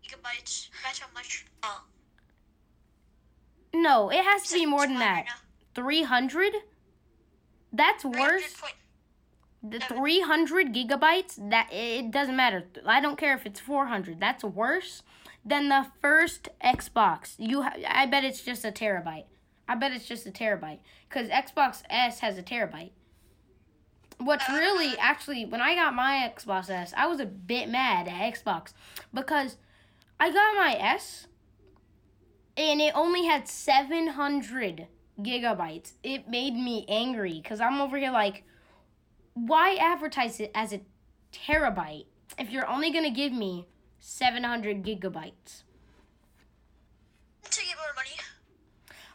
gigabytes. 0.04 0.68
That's 0.84 0.98
how 0.98 1.06
much. 1.14 1.46
Oh, 1.62 1.82
No, 3.74 4.10
it 4.10 4.24
has 4.24 4.42
to 4.48 4.54
be 4.54 4.66
more 4.66 4.86
than 4.86 4.98
that. 4.98 5.26
Three 5.74 6.02
hundred? 6.02 6.52
That's 7.72 8.04
worse. 8.04 8.42
The 9.66 9.80
300 9.80 10.74
gigabytes, 10.74 11.50
that 11.50 11.72
it 11.72 12.10
doesn't 12.10 12.36
matter. 12.36 12.64
I 12.86 13.00
don't 13.00 13.16
care 13.16 13.34
if 13.34 13.46
it's 13.46 13.58
400. 13.58 14.20
That's 14.20 14.44
worse 14.44 15.02
than 15.42 15.70
the 15.70 15.86
first 16.02 16.50
Xbox. 16.62 17.34
You 17.38 17.62
ha- 17.62 17.72
I 17.88 18.04
bet 18.04 18.24
it's 18.24 18.42
just 18.42 18.62
a 18.66 18.70
terabyte. 18.70 19.24
I 19.68 19.74
bet 19.74 19.92
it's 19.92 20.06
just 20.06 20.26
a 20.26 20.30
terabyte 20.30 20.80
cuz 21.08 21.28
Xbox 21.28 21.82
S 21.90 22.20
has 22.20 22.38
a 22.38 22.42
terabyte. 22.42 22.92
What's 24.18 24.48
really 24.48 24.88
uh. 24.88 25.00
actually 25.00 25.44
when 25.44 25.60
I 25.60 25.74
got 25.74 25.94
my 25.94 26.32
Xbox 26.34 26.70
S, 26.70 26.92
I 26.96 27.06
was 27.06 27.20
a 27.20 27.26
bit 27.26 27.68
mad 27.68 28.08
at 28.08 28.34
Xbox 28.34 28.72
because 29.12 29.56
I 30.20 30.30
got 30.30 30.54
my 30.54 30.76
S 30.78 31.26
and 32.56 32.80
it 32.80 32.92
only 32.94 33.26
had 33.26 33.48
700 33.48 34.86
gigabytes. 35.18 35.92
It 36.02 36.28
made 36.28 36.54
me 36.54 36.84
angry 36.88 37.40
cuz 37.40 37.60
I'm 37.60 37.80
over 37.80 37.98
here 37.98 38.12
like 38.12 38.44
why 39.34 39.74
advertise 39.74 40.40
it 40.40 40.52
as 40.54 40.72
a 40.72 40.80
terabyte 41.32 42.06
if 42.38 42.50
you're 42.50 42.68
only 42.68 42.90
going 42.90 43.04
to 43.04 43.10
give 43.10 43.32
me 43.32 43.66
700 44.00 44.82
gigabytes? 44.82 45.62
To 47.42 47.60
get 47.60 47.76
more 47.76 47.94
money. 47.94 48.10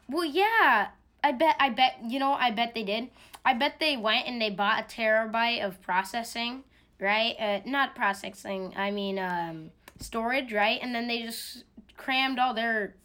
Well, 0.10 0.26
yeah. 0.26 0.90
I 1.24 1.32
bet 1.34 1.56
I 1.60 1.70
bet 1.70 2.00
you 2.08 2.20
know, 2.20 2.34
I 2.34 2.52
bet 2.52 2.74
they 2.74 2.84
did. 2.84 3.10
I 3.46 3.54
bet 3.54 3.80
they 3.80 3.98
went 3.98 4.28
and 4.28 4.42
they 4.42 4.50
bought 4.50 4.80
a 4.82 4.84
terabyte 4.84 5.64
of 5.64 5.82
processing, 5.82 6.64
right? 7.00 7.36
Uh, 7.40 7.60
not 7.66 7.96
processing, 7.96 8.74
I 8.76 8.92
mean 8.92 9.20
um 9.20 9.72
storage, 10.00 10.54
right? 10.54 10.80
And 10.82 10.96
then 10.96 11.08
they 11.08 11.22
just 11.22 11.64
crammed 11.98 12.40
all 12.40 12.54
their 12.54 12.96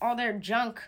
all 0.00 0.16
their 0.16 0.32
junk 0.32 0.82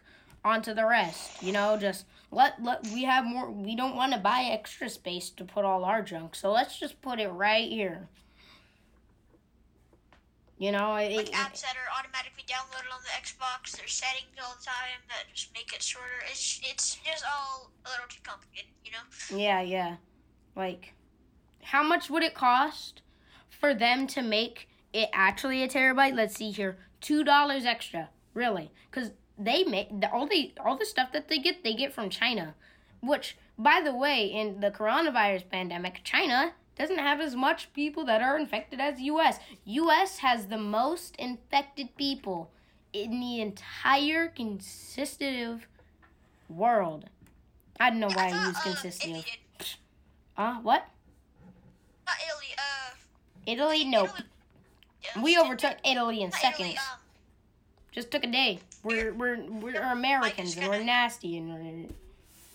onto 0.45 0.75
the 0.75 0.87
rest. 0.87 1.43
You 1.43 1.53
know, 1.53 1.77
just 1.79 2.05
let 2.31 2.63
let 2.63 2.87
we 2.89 3.05
have 3.05 3.25
more 3.25 3.51
we 3.51 3.75
don't 3.75 3.97
want 3.97 4.13
to 4.13 4.19
buy 4.19 4.49
extra 4.51 4.89
space 4.89 5.31
to 5.31 5.45
put 5.45 5.65
all 5.65 5.85
our 5.85 6.03
junk. 6.03 6.35
So 6.35 6.53
let's 6.53 6.79
just 6.79 7.01
put 7.01 7.19
it 7.19 7.29
right 7.29 7.69
here. 7.69 8.09
You 10.57 10.71
know, 10.71 10.95
it, 10.97 11.17
Like 11.17 11.27
apps 11.31 11.63
that 11.63 11.75
are 11.75 11.99
automatically 11.99 12.45
downloaded 12.47 12.93
on 12.95 13.01
the 13.03 13.11
Xbox, 13.21 13.77
there's 13.77 13.93
settings 13.93 14.37
all 14.41 14.55
the 14.59 14.65
time 14.65 15.03
that 15.09 15.25
just 15.35 15.53
make 15.53 15.75
it 15.75 15.83
shorter. 15.83 16.07
It's 16.31 16.61
it's 16.63 16.97
just 17.05 17.25
all 17.25 17.73
a 17.85 17.91
little 17.91 18.07
too 18.09 18.21
complicated, 18.23 18.71
you 18.85 18.93
know. 18.93 19.37
Yeah, 19.37 19.63
yeah. 19.63 19.97
Like, 20.55 20.95
how 21.63 21.83
much 21.83 22.09
would 22.09 22.23
it 22.23 22.35
cost 22.35 23.03
for 23.49 23.75
them 23.75 24.07
to 24.09 24.23
make 24.23 24.69
it 24.93 25.09
actually 25.13 25.65
a 25.65 25.69
terabyte? 25.69 26.15
Let's 26.15 26.37
see 26.37 26.53
here, 26.53 26.79
two 27.01 27.25
dollars 27.25 27.65
extra, 27.65 28.11
really, 28.33 28.71
because 28.89 29.11
they 29.37 29.65
make 29.65 30.01
the, 30.01 30.09
all 30.13 30.29
the 30.29 30.53
all 30.65 30.79
the 30.79 30.87
stuff 30.87 31.11
that 31.13 31.27
they 31.29 31.39
get, 31.39 31.65
they 31.65 31.75
get 31.75 31.93
from 31.93 32.11
China, 32.11 32.55
which, 33.03 33.37
by 33.59 33.81
the 33.85 33.95
way, 33.95 34.27
in 34.27 34.61
the 34.61 34.71
coronavirus 34.71 35.51
pandemic, 35.51 36.03
China 36.05 36.53
doesn't 36.77 36.99
have 36.99 37.21
as 37.21 37.35
much 37.37 37.73
people 37.73 38.05
that 38.07 38.21
are 38.21 38.39
infected 38.39 38.81
as 38.81 39.01
U.S. 39.01 39.39
U.S. 39.65 40.19
has 40.19 40.47
the 40.47 40.59
most 40.59 41.15
infected 41.17 41.95
people 41.97 42.51
in 42.93 43.21
the 43.21 43.41
entire 43.41 44.29
consistent 44.29 45.63
world. 46.49 47.05
I 47.81 47.91
don't 47.91 48.01
know 48.01 48.09
why 48.09 48.27
I 48.27 48.31
thought, 48.31 48.47
use 48.47 48.57
uh, 48.57 48.61
consistent. 48.63 49.11
Italy 49.17 49.25
did. 49.59 49.67
Uh, 50.37 50.55
what? 50.61 50.89
Not 52.07 52.17
Italy. 52.27 52.55
Uh, 52.59 52.95
Italy? 53.47 53.85
Nope. 53.85 54.11
Italy- 54.11 55.23
We 55.23 55.39
overtook 55.39 55.77
Italy 55.85 56.23
in 56.23 56.33
seconds. 56.33 56.61
Italy, 56.61 56.77
um, 56.79 56.99
Just 57.93 58.11
took 58.11 58.25
a 58.25 58.27
day. 58.27 58.59
We're 58.83 59.13
we're 59.13 59.43
we're 59.45 59.81
Americans 59.83 60.57
and 60.57 60.69
we're 60.69 60.83
nasty 60.83 61.37
and 61.39 61.49
we're, 61.53 61.89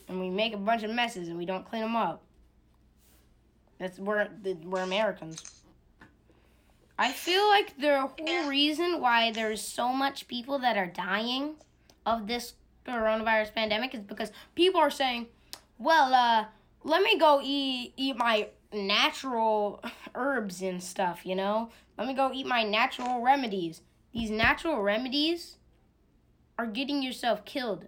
and 0.10 0.19
we 0.19 0.29
make 0.29 0.53
a 0.53 0.58
bunch 0.58 0.84
of 0.84 0.91
messes 0.91 1.27
and 1.29 1.38
we 1.38 1.45
don't 1.45 1.67
clean 1.69 1.82
them 1.84 1.95
up. 1.95 2.21
That's 3.80 3.98
we're 3.98 4.28
we're 4.65 4.82
Americans. 4.82 5.62
I 6.98 7.13
feel 7.13 7.48
like 7.48 7.80
the 7.80 8.02
whole 8.02 8.50
reason 8.50 9.00
why 9.00 9.32
there's 9.32 9.62
so 9.62 9.94
much 9.94 10.28
people 10.28 10.60
that 10.60 10.76
are 10.78 10.86
dying 10.86 11.56
of 12.06 12.28
this 12.28 12.56
coronavirus 12.86 13.54
pandemic 13.54 13.96
is 13.96 14.02
because 14.02 14.32
people 14.54 14.82
are 14.82 14.92
saying, 14.92 15.28
"Well, 15.78 16.13
uh, 16.13 16.46
let 16.84 17.02
me 17.02 17.18
go 17.18 17.39
eat 17.42 17.94
eat 17.96 18.18
my 18.18 18.50
natural 18.74 19.82
herbs 20.13 20.62
and 20.62 20.84
stuff, 20.84 21.26
you 21.26 21.36
know? 21.36 21.70
Let 21.98 22.08
me 22.08 22.13
go 22.13 22.32
eat 22.34 22.46
my 22.46 22.63
natural 22.63 23.22
remedies." 23.22 23.82
These 24.12 24.32
natural 24.32 24.82
remedies 24.82 25.58
are 26.58 26.65
getting 26.65 27.02
yourself 27.02 27.46
killed. 27.46 27.86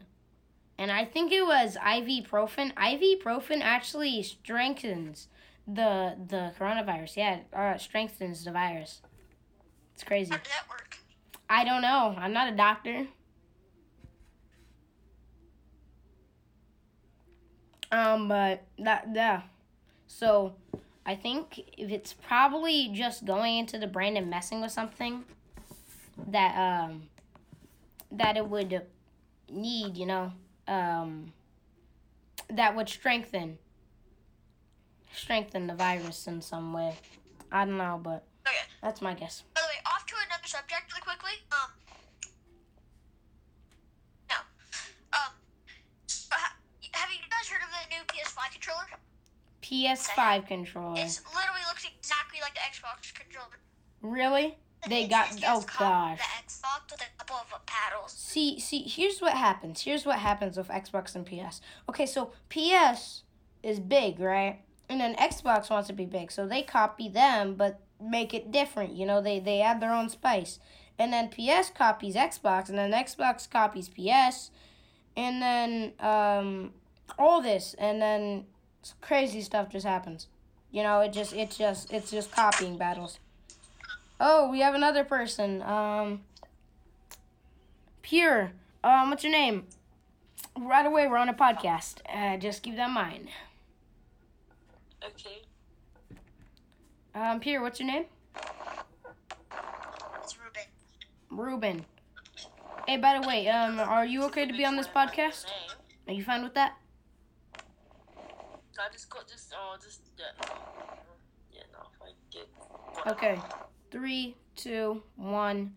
And 0.78 0.92
I 0.92 1.04
think 1.04 1.32
it 1.32 1.46
was 1.46 1.76
ibuprofen. 1.76 2.74
Ibuprofen 2.76 3.62
actually 3.62 4.24
strengthens 4.24 5.28
the 5.68 6.16
the 6.28 6.54
coronavirus. 6.60 7.18
Yeah, 7.18 7.36
it, 7.36 7.46
uh, 7.54 7.78
strengthens 7.78 8.44
the 8.44 8.52
virus. 8.52 9.02
It's 9.94 10.04
crazy. 10.04 10.32
how 10.32 10.38
did 10.38 10.48
that 10.48 10.70
work? 10.70 10.98
I 11.50 11.64
don't 11.64 11.82
know. 11.82 12.16
I'm 12.18 12.34
not 12.34 12.52
a 12.52 12.56
doctor. 12.56 13.08
Um, 17.92 18.28
but 18.28 18.64
that 18.80 19.08
yeah. 19.14 19.42
So 20.08 20.54
I 21.06 21.16
think 21.16 21.60
if 21.78 21.92
it's 21.92 22.14
probably 22.14 22.90
just 22.94 23.26
going 23.26 23.58
into 23.58 23.78
the 23.78 23.88
brain 23.88 24.16
and 24.18 24.30
messing 24.30 24.62
with 24.62 24.72
something 24.72 25.26
that 26.28 26.58
um 26.58 27.04
that 28.12 28.38
it 28.38 28.48
would 28.48 28.82
need, 29.50 29.98
you 29.98 30.06
know, 30.06 30.32
um 30.68 31.34
that 32.50 32.76
would 32.76 32.90
strengthen 32.90 33.58
strengthen 35.16 35.68
the 35.68 35.76
virus 35.76 36.28
in 36.28 36.42
some 36.42 36.74
way. 36.74 36.96
I 37.52 37.66
don't 37.66 37.78
know, 37.78 38.00
but 38.02 38.24
Okay. 38.48 38.56
that's 38.82 39.02
my 39.02 39.14
guess. 39.14 39.44
By 39.54 39.62
the 39.62 39.68
way, 39.68 39.82
off 39.86 40.06
to 40.06 40.16
another 40.28 40.48
subject 40.48 40.92
really 40.92 41.02
quickly. 41.02 41.32
Um. 41.52 41.70
No. 44.30 44.36
Um. 45.14 45.32
so 46.08 46.30
ha- 46.36 46.56
Have 46.94 47.10
you 47.12 47.18
guys 47.30 47.48
heard 47.50 47.62
of 47.62 47.70
the 47.70 47.96
new 47.96 48.04
PS5 48.08 48.52
controller? 48.52 48.88
PS5 49.62 50.48
controller. 50.48 51.00
It 51.00 51.20
literally 51.36 51.62
looks 51.68 51.86
exactly 51.86 52.40
like 52.42 52.54
the 52.54 52.62
Xbox 52.62 53.14
controller. 53.14 53.60
Really? 54.02 54.58
They 54.88 55.04
It 55.04 55.10
got 55.12 55.30
oh 55.48 55.64
gosh. 55.78 56.18
The 56.18 56.24
Xbox 56.54 56.92
with 56.92 57.02
a 57.02 57.18
couple 57.24 57.36
of 57.36 57.66
paddles. 57.68 58.12
See, 58.14 58.60
see, 58.60 58.82
here's 58.82 59.20
what 59.22 59.34
happens. 59.34 59.82
Here's 59.82 60.06
what 60.08 60.18
happens 60.18 60.58
with 60.58 60.70
Xbox 60.70 61.16
and 61.16 61.24
PS. 61.26 61.62
Okay, 61.88 62.08
so 62.08 62.32
PS 62.50 63.22
is 63.62 63.80
big, 63.80 64.20
right? 64.20 64.62
And 64.92 65.00
then 65.00 65.16
Xbox 65.16 65.70
wants 65.70 65.88
to 65.88 65.94
be 65.94 66.06
big, 66.06 66.34
so 66.34 66.46
they 66.46 66.64
copy 66.64 67.08
them 67.08 67.56
but 67.56 67.80
make 68.02 68.34
it 68.34 68.52
different. 68.52 68.92
You 68.94 69.06
know, 69.06 69.22
they 69.22 69.40
they 69.40 69.62
add 69.62 69.82
their 69.82 69.94
own 69.94 70.10
spice. 70.10 70.60
And 71.00 71.14
then 71.14 71.30
PS 71.30 71.70
copies 71.70 72.16
Xbox, 72.16 72.68
and 72.68 72.78
then 72.78 72.92
Xbox 72.92 73.50
copies 73.50 73.88
PS, 73.88 74.52
and 75.16 75.42
then 75.42 75.94
um 76.02 76.74
all 77.18 77.42
this, 77.42 77.74
and 77.80 78.02
then 78.02 78.48
crazy 79.00 79.42
stuff 79.42 79.70
just 79.70 79.86
happens. 79.86 80.28
You 80.72 80.84
know, 80.84 81.00
it 81.00 81.14
just 81.14 81.32
it's 81.32 81.58
just 81.58 81.94
it's 81.94 82.12
just 82.12 82.30
copying 82.34 82.78
battles. 82.78 83.20
Oh, 84.20 84.52
we 84.52 84.60
have 84.60 84.76
another 84.76 85.06
person. 85.06 85.62
Um 85.62 86.20
Pure. 88.02 88.52
Um, 88.84 89.10
what's 89.10 89.24
your 89.24 89.32
name? 89.32 89.68
Right 90.60 90.86
away, 90.86 91.08
we're 91.08 91.16
on 91.16 91.30
a 91.30 91.34
podcast. 91.34 92.00
Uh, 92.14 92.36
just 92.36 92.62
keep 92.62 92.76
that 92.76 92.90
in 92.90 92.94
mind. 92.94 93.30
Okay. 95.04 95.42
Um, 97.16 97.40
Peter, 97.40 97.62
what's 97.62 97.80
your 97.80 97.88
name? 97.88 98.06
It's 100.24 100.38
Ruben. 100.38 100.64
Ruben. 101.30 101.86
Hey, 102.88 102.98
by 102.98 103.20
the 103.20 103.28
way, 103.28 103.48
um, 103.48 103.80
are 103.80 104.06
you 104.06 104.24
okay 104.26 104.46
to 104.46 104.54
be 104.54 104.66
on 104.66 104.76
this 104.76 104.88
podcast? 104.88 105.46
Are 106.08 106.14
you 106.14 106.24
fine 106.24 106.44
with 106.44 106.54
that? 106.56 106.78
I 108.80 108.92
just 108.92 109.10
got 109.10 109.28
this. 109.28 109.52
Oh, 109.56 109.76
just 109.82 110.02
yeah. 110.18 110.26
Yeah, 111.52 111.62
no, 111.72 111.80
I 112.04 112.12
get. 112.32 112.50
Okay. 113.14 113.40
Three, 113.92 114.36
two, 114.56 115.04
one. 115.16 115.74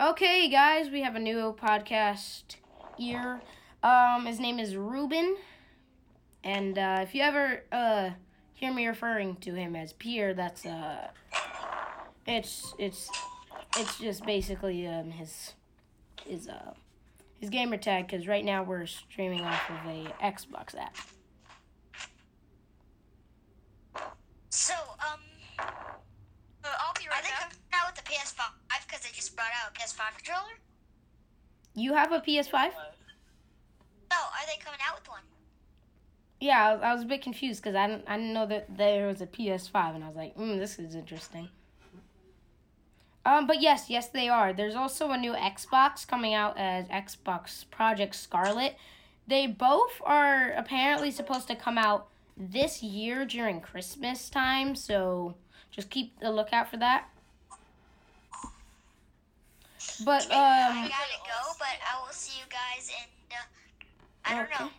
Okay, 0.00 0.50
guys, 0.50 0.90
we 0.90 1.02
have 1.02 1.14
a 1.14 1.20
new 1.20 1.56
podcast 1.58 2.56
here. 2.98 3.40
Um, 3.82 4.26
his 4.26 4.38
name 4.40 4.58
is 4.58 4.76
Ruben, 4.76 5.36
and 6.44 6.78
uh, 6.78 7.00
if 7.02 7.14
you 7.14 7.22
ever 7.22 7.62
uh 7.72 8.10
hear 8.54 8.72
me 8.72 8.86
referring 8.86 9.36
to 9.36 9.54
him 9.54 9.74
as 9.76 9.92
Pierre, 9.92 10.34
that's 10.34 10.64
uh, 10.66 11.08
it's 12.26 12.74
it's 12.78 13.10
it's 13.76 13.98
just 13.98 14.24
basically 14.24 14.86
um 14.86 15.10
his 15.10 15.54
his 16.26 16.48
uh 16.48 16.72
his 17.40 17.50
gamer 17.50 17.76
tag 17.76 18.06
because 18.06 18.28
right 18.28 18.44
now 18.44 18.62
we're 18.62 18.86
streaming 18.86 19.40
off 19.42 19.68
of 19.70 19.90
a 19.90 20.04
Xbox 20.22 20.76
app. 20.78 20.96
So, 24.50 24.74
um, 25.00 25.20
Uh, 25.58 26.68
I'll 26.78 26.92
be 26.94 27.06
are 27.06 27.10
right 27.10 27.22
they 27.24 27.30
back. 27.30 27.40
coming 27.50 27.56
out 27.72 27.86
with 27.96 28.04
the 28.04 28.10
PS5 28.10 28.38
because 28.86 29.00
they 29.00 29.10
just 29.12 29.34
brought 29.34 29.50
out 29.64 29.72
a 29.76 29.80
PS5 29.80 30.14
controller? 30.16 30.52
You 31.74 31.94
have 31.94 32.12
a 32.12 32.20
PS5? 32.20 32.52
No, 32.52 34.16
are 34.16 34.46
they 34.46 34.58
coming 34.62 34.78
out 34.86 34.94
with 35.00 35.08
one? 35.08 35.22
Yeah, 36.42 36.70
I 36.70 36.72
was, 36.72 36.82
I 36.82 36.92
was 36.92 37.02
a 37.02 37.06
bit 37.06 37.22
confused 37.22 37.62
because 37.62 37.76
I 37.76 37.86
didn't, 37.86 38.02
I 38.08 38.16
didn't 38.16 38.32
know 38.32 38.46
that 38.46 38.76
there 38.76 39.06
was 39.06 39.20
a 39.20 39.28
PS5, 39.28 39.94
and 39.94 40.02
I 40.02 40.08
was 40.08 40.16
like, 40.16 40.36
mm, 40.36 40.58
this 40.58 40.76
is 40.76 40.96
interesting. 40.96 41.48
Um, 43.24 43.46
but 43.46 43.62
yes, 43.62 43.88
yes, 43.88 44.08
they 44.08 44.28
are. 44.28 44.52
There's 44.52 44.74
also 44.74 45.12
a 45.12 45.16
new 45.16 45.34
Xbox 45.34 46.04
coming 46.04 46.34
out 46.34 46.58
as 46.58 46.88
Xbox 46.88 47.64
Project 47.70 48.16
Scarlett. 48.16 48.76
They 49.28 49.46
both 49.46 50.02
are 50.02 50.50
apparently 50.56 51.12
supposed 51.12 51.46
to 51.46 51.54
come 51.54 51.78
out 51.78 52.08
this 52.36 52.82
year 52.82 53.24
during 53.24 53.60
Christmas 53.60 54.28
time, 54.28 54.74
so 54.74 55.36
just 55.70 55.90
keep 55.90 56.12
a 56.22 56.32
lookout 56.32 56.68
for 56.68 56.76
that. 56.78 57.08
But 60.04 60.26
I 60.32 60.70
um, 60.70 60.74
gotta 60.88 61.20
go, 61.24 61.52
but 61.60 61.78
I 61.88 62.04
will 62.04 62.12
see 62.12 62.36
you 62.36 62.46
guys 62.50 62.88
in. 62.88 63.36
Uh, 63.36 63.44
I 64.24 64.34
don't 64.34 64.50
know. 64.60 64.72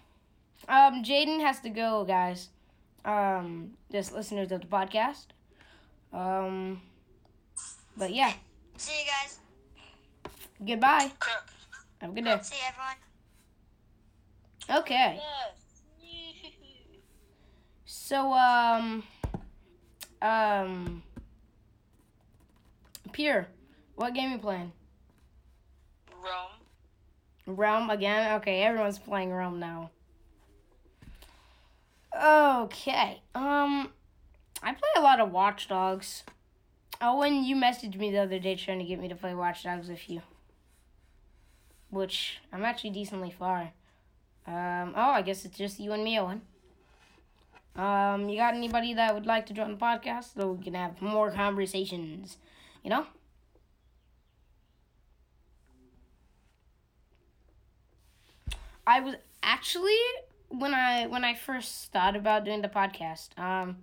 Um, 0.68 1.04
Jaden 1.04 1.40
has 1.42 1.60
to 1.62 1.70
go, 1.70 2.06
guys. 2.06 2.50
Um, 3.06 3.72
just 3.92 4.14
listeners 4.14 4.52
of 4.52 4.62
the 4.62 4.68
podcast. 4.68 5.26
Um, 6.14 6.82
but 7.98 8.14
yeah, 8.14 8.34
See 8.78 8.94
you 9.00 9.06
guys. 9.06 9.40
goodbye. 10.66 11.12
Have 12.02 12.12
a 12.12 12.14
good 12.14 12.24
day. 12.26 12.40
See 12.42 12.56
you, 12.56 12.62
everyone. 12.70 12.96
Okay, 14.86 15.20
so 17.86 18.32
um, 18.32 19.04
um, 20.22 21.04
Pierre, 23.12 23.48
what 23.96 24.14
game 24.14 24.32
you 24.32 24.38
playing? 24.38 24.72
Rome. 26.14 26.52
Realm 27.58 27.90
again? 27.90 28.36
Okay, 28.38 28.62
everyone's 28.64 29.00
playing 29.00 29.34
Realm 29.34 29.60
now. 29.60 29.92
Okay. 32.16 33.22
Um 33.36 33.92
I 34.62 34.74
play 34.74 34.90
a 34.96 35.02
lot 35.02 35.20
of 35.20 35.32
Watch 35.32 35.68
Dogs. 35.68 36.24
Oh, 37.02 37.18
when 37.20 37.44
you 37.44 37.56
messaged 37.56 37.98
me 37.98 38.12
the 38.12 38.20
other 38.20 38.40
day 38.40 38.56
trying 38.56 38.80
to 38.80 38.86
get 38.86 39.00
me 39.00 39.08
to 39.10 39.16
play 39.16 39.34
Watch 39.34 39.64
Dogs 39.64 39.90
with 39.90 40.10
you. 40.10 40.22
Which 41.90 42.40
I'm 42.52 42.64
actually 42.64 42.92
decently 42.92 43.32
far. 43.32 43.72
Um 44.48 44.94
oh, 44.96 45.12
I 45.12 45.22
guess 45.22 45.46
it's 45.46 45.58
just 45.58 45.80
you 45.80 45.92
and 45.92 46.04
me, 46.04 46.20
Owen. 46.20 46.42
Um, 47.76 48.30
you 48.30 48.38
got 48.38 48.54
anybody 48.54 48.94
that 48.94 49.14
would 49.16 49.26
like 49.26 49.48
to 49.48 49.54
join 49.54 49.72
the 49.72 49.78
podcast 49.78 50.36
so 50.36 50.52
we 50.52 50.64
can 50.64 50.76
have 50.76 51.02
more 51.02 51.32
conversations, 51.32 52.38
you 52.84 52.90
know? 52.92 53.08
I 58.86 59.00
was 59.00 59.16
actually 59.42 59.98
when 60.54 60.74
I 60.74 61.08
when 61.08 61.24
I 61.26 61.34
first 61.34 61.92
thought 61.92 62.16
about 62.16 62.46
doing 62.46 62.62
the 62.62 62.70
podcast, 62.70 63.38
um, 63.40 63.78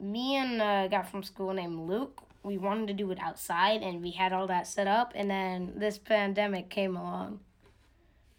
me 0.00 0.36
and 0.36 0.60
a 0.60 0.88
guy 0.90 1.02
from 1.02 1.22
school 1.22 1.52
named 1.52 1.78
Luke, 1.88 2.22
we 2.42 2.58
wanted 2.58 2.88
to 2.88 2.94
do 2.94 3.10
it 3.10 3.18
outside, 3.20 3.82
and 3.82 4.02
we 4.02 4.10
had 4.12 4.32
all 4.32 4.46
that 4.48 4.66
set 4.66 4.86
up, 4.86 5.12
and 5.14 5.30
then 5.30 5.72
this 5.76 5.98
pandemic 5.98 6.68
came 6.70 6.96
along. 6.96 7.40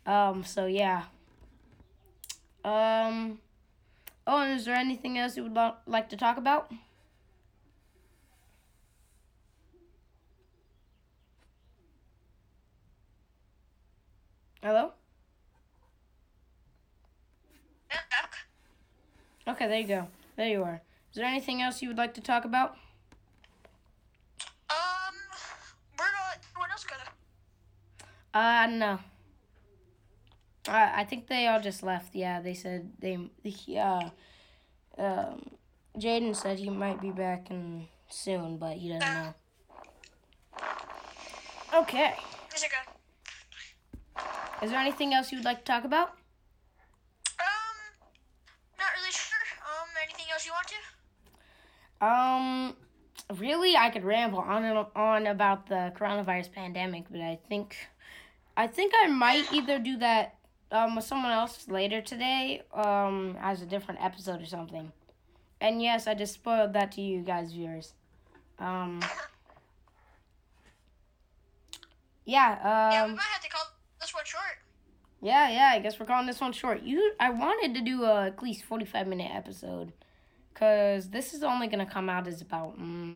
Um, 0.06 0.43
so 0.43 0.65
yeah. 0.67 1.04
Um, 2.63 3.39
oh, 4.28 4.39
and 4.39 4.60
is 4.60 4.65
there 4.65 4.75
anything 4.75 5.17
else 5.17 5.38
you 5.38 5.43
would 5.43 5.54
lo- 5.54 5.78
like 5.88 6.10
to 6.10 6.17
talk 6.17 6.38
about? 6.38 6.71
Hello. 14.62 14.93
Okay, 19.47 19.67
there 19.67 19.79
you 19.79 19.88
go. 19.88 20.08
There 20.36 20.47
you 20.47 20.63
are. 20.63 20.81
Is 21.12 21.15
there 21.17 21.25
anything 21.25 21.62
else 21.62 21.81
you 21.81 21.88
would 21.88 21.97
like 21.97 22.13
to 22.15 22.21
talk 22.21 22.45
about? 22.45 22.71
Um, 24.69 25.15
where 25.97 26.10
do 26.10 26.39
everyone 26.49 26.71
else 26.71 26.84
go? 26.84 26.95
to? 26.95 28.39
Uh, 28.39 28.67
no. 28.67 28.99
Uh, 30.67 30.91
I 30.95 31.03
think 31.03 31.27
they 31.27 31.47
all 31.47 31.62
just 31.62 31.84
left. 31.84 32.15
Yeah, 32.15 32.41
they 32.41 32.53
said 32.53 32.91
they. 32.99 33.29
he, 33.43 33.77
Uh, 33.77 34.10
um, 34.97 35.51
Jaden 35.97 36.36
said 36.36 36.60
he 36.60 36.69
might 36.69 36.99
be 36.99 37.12
back 37.12 37.49
in 37.49 37.88
soon, 38.10 38.58
but 38.58 38.75
he 38.77 38.89
doesn't 38.89 39.13
know. 39.13 39.34
Okay. 41.73 42.13
It 42.55 42.71
go? 42.71 44.21
Is 44.63 44.71
there 44.71 44.79
anything 44.79 45.13
else 45.13 45.31
you 45.31 45.38
would 45.38 45.45
like 45.45 45.60
to 45.60 45.63
talk 45.63 45.84
about? 45.84 46.10
Um, 47.39 47.77
not 48.79 48.88
really 48.97 49.12
sure. 49.12 49.45
Um, 49.67 49.89
anything 50.03 50.25
else 50.31 50.45
you 50.45 50.53
want 50.53 50.67
to? 50.67 50.75
Um, 52.06 52.76
really, 53.38 53.76
I 53.76 53.89
could 53.89 54.04
ramble 54.04 54.39
on 54.39 54.63
and 54.63 54.86
on 54.96 55.28
about 55.28 55.68
the 55.68 55.91
coronavirus 55.98 56.52
pandemic, 56.52 57.06
but 57.10 57.22
I 57.22 57.39
think, 57.50 57.78
I 58.56 58.68
think 58.68 58.94
I 58.96 59.08
might 59.08 59.52
either 59.54 59.80
do 59.80 59.98
that 59.98 60.36
um 60.72 60.96
with 60.96 61.06
someone 61.06 61.32
else 61.32 61.68
later 61.68 62.02
today, 62.02 62.62
um, 62.74 63.38
as 63.39 63.62
a 63.62 63.65
different 63.65 64.04
episode 64.04 64.41
or 64.41 64.46
something. 64.46 64.91
And 65.62 65.82
yes, 65.82 66.06
I 66.08 66.13
just 66.15 66.34
spoiled 66.34 66.74
that 66.74 66.91
to 66.94 67.02
you 67.02 67.22
guys, 67.22 67.52
viewers. 67.54 67.94
Um. 68.60 69.02
Yeah. 72.26 72.58
yeah, 72.58 73.06
we 73.06 73.12
Um. 73.12 73.15
might 73.15 73.34
have 73.34 73.41
to 73.41 73.50
call 73.50 73.65
this 74.02 74.13
one 74.13 74.26
short. 74.26 74.58
Yeah. 75.22 75.50
Yeah. 75.50 75.72
I 75.74 75.80
guess 75.80 76.00
we're 76.00 76.06
calling 76.08 76.28
this 76.28 76.41
one 76.41 76.54
short. 76.54 76.82
You. 76.82 77.13
I 77.20 77.30
wanted 77.30 77.76
to 77.76 77.82
do 77.82 78.04
a 78.04 78.26
at 78.28 78.41
least 78.44 78.63
forty-five 78.63 79.08
minute 79.08 79.32
episode. 79.34 79.94
Cause 80.56 81.10
this 81.10 81.34
is 81.34 81.44
only 81.44 81.68
gonna 81.68 81.86
come 81.86 82.10
out 82.10 82.28
as 82.28 82.41
about. 82.41 82.80
Mm, 82.80 83.15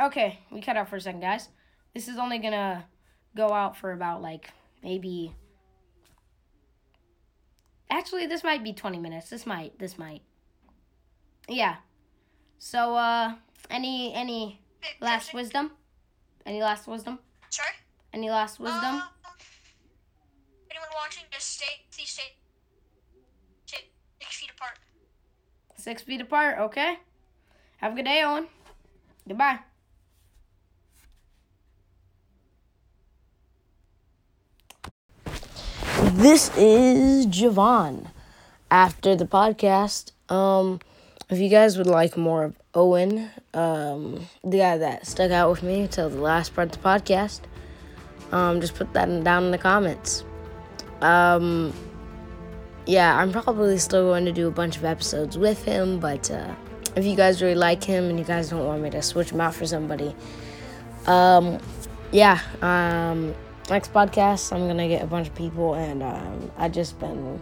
okay, 0.00 0.40
we 0.50 0.60
cut 0.60 0.76
out 0.76 0.88
for 0.88 0.96
a 0.96 1.00
second, 1.00 1.20
guys. 1.20 1.48
This 1.94 2.08
is 2.08 2.18
only 2.18 2.38
gonna 2.38 2.84
go 3.36 3.52
out 3.52 3.76
for 3.76 3.92
about 3.92 4.20
like 4.20 4.50
maybe. 4.82 5.32
Actually, 7.88 8.26
this 8.26 8.42
might 8.42 8.64
be 8.64 8.72
twenty 8.72 8.98
minutes. 8.98 9.30
This 9.30 9.46
might. 9.46 9.78
This 9.78 9.96
might. 9.96 10.22
Yeah. 11.48 11.76
So, 12.58 12.96
uh, 12.96 13.34
any 13.70 14.12
any 14.14 14.60
last 15.00 15.32
wisdom? 15.32 15.70
Any 16.44 16.60
last 16.60 16.88
wisdom? 16.88 17.20
Sorry. 17.48 17.68
Any 18.12 18.28
last 18.28 18.58
wisdom? 18.58 18.96
Um, 18.96 19.02
anyone 20.70 20.88
watching, 20.96 21.24
just 21.30 21.56
stay, 21.56 21.84
please 21.92 22.08
stay 22.08 22.38
six 24.28 24.40
feet 24.40 24.50
apart. 24.50 24.78
Six 25.88 26.02
feet 26.02 26.20
apart. 26.20 26.58
Okay. 26.58 26.98
Have 27.78 27.92
a 27.92 27.96
good 27.96 28.04
day, 28.04 28.22
Owen. 28.22 28.46
Goodbye. 29.26 29.60
This 36.12 36.54
is 36.58 37.26
Javon. 37.28 38.08
After 38.70 39.16
the 39.16 39.24
podcast, 39.24 40.12
um, 40.30 40.80
if 41.30 41.38
you 41.38 41.48
guys 41.48 41.78
would 41.78 41.86
like 41.86 42.18
more 42.18 42.44
of 42.44 42.58
Owen, 42.74 43.30
um, 43.54 44.26
the 44.44 44.58
guy 44.58 44.76
that 44.76 45.06
stuck 45.06 45.30
out 45.30 45.48
with 45.48 45.62
me 45.62 45.88
till 45.90 46.10
the 46.10 46.20
last 46.20 46.54
part 46.54 46.76
of 46.76 46.82
the 46.82 46.86
podcast, 46.86 47.40
um, 48.30 48.60
just 48.60 48.74
put 48.74 48.92
that 48.92 49.08
in- 49.08 49.24
down 49.24 49.44
in 49.44 49.52
the 49.52 49.56
comments. 49.56 50.22
Um, 51.00 51.72
yeah, 52.88 53.16
I'm 53.16 53.30
probably 53.30 53.78
still 53.78 54.06
going 54.10 54.24
to 54.24 54.32
do 54.32 54.48
a 54.48 54.50
bunch 54.50 54.76
of 54.76 54.84
episodes 54.84 55.38
with 55.38 55.62
him, 55.64 56.00
but 56.00 56.30
uh, 56.30 56.54
if 56.96 57.04
you 57.04 57.14
guys 57.14 57.40
really 57.40 57.54
like 57.54 57.84
him 57.84 58.08
and 58.10 58.18
you 58.18 58.24
guys 58.24 58.50
don't 58.50 58.66
want 58.66 58.82
me 58.82 58.90
to 58.90 59.02
switch 59.02 59.30
him 59.30 59.40
out 59.40 59.54
for 59.54 59.66
somebody, 59.66 60.16
Um, 61.08 61.58
yeah. 62.12 62.38
Um, 62.60 63.34
next 63.70 63.92
podcast, 63.92 64.52
I'm 64.52 64.66
gonna 64.66 64.88
get 64.88 65.02
a 65.02 65.06
bunch 65.06 65.28
of 65.28 65.34
people, 65.34 65.74
and 65.74 66.02
um, 66.02 66.50
I 66.56 66.68
just 66.68 66.98
been 67.00 67.40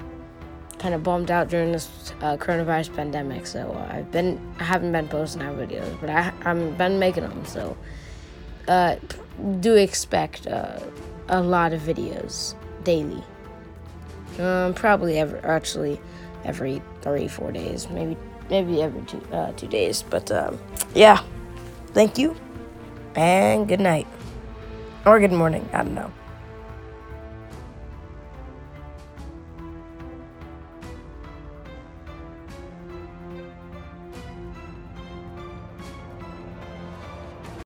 kind 0.78 0.94
of 0.94 1.02
bummed 1.02 1.30
out 1.30 1.48
during 1.48 1.72
this 1.72 1.88
uh, 2.20 2.36
coronavirus 2.36 2.94
pandemic. 2.94 3.46
So 3.46 3.72
uh, 3.72 3.96
I've 3.96 4.10
been, 4.12 4.38
I 4.60 4.64
haven't 4.64 4.92
been 4.92 5.08
posting 5.08 5.42
our 5.42 5.54
videos, 5.54 6.00
but 6.00 6.10
I, 6.10 6.32
I've 6.44 6.78
been 6.78 6.98
making 6.98 7.24
them. 7.24 7.44
So 7.46 7.76
uh, 8.68 8.96
do 9.60 9.74
expect 9.74 10.46
uh, 10.46 10.78
a 11.28 11.40
lot 11.40 11.72
of 11.72 11.80
videos 11.80 12.54
daily. 12.84 13.22
Um, 14.38 14.74
probably 14.74 15.18
every, 15.18 15.38
actually 15.40 16.00
every 16.44 16.82
three, 17.00 17.28
four 17.28 17.52
days, 17.52 17.88
maybe, 17.90 18.16
maybe 18.50 18.82
every 18.82 19.02
two, 19.02 19.22
uh, 19.32 19.52
two 19.52 19.66
days. 19.66 20.02
But 20.02 20.30
um, 20.30 20.58
yeah, 20.94 21.22
thank 21.94 22.18
you, 22.18 22.36
and 23.14 23.66
good 23.66 23.80
night 23.80 24.06
or 25.06 25.18
good 25.20 25.32
morning. 25.32 25.68
I 25.72 25.82
don't 25.82 25.94
know. 25.94 26.12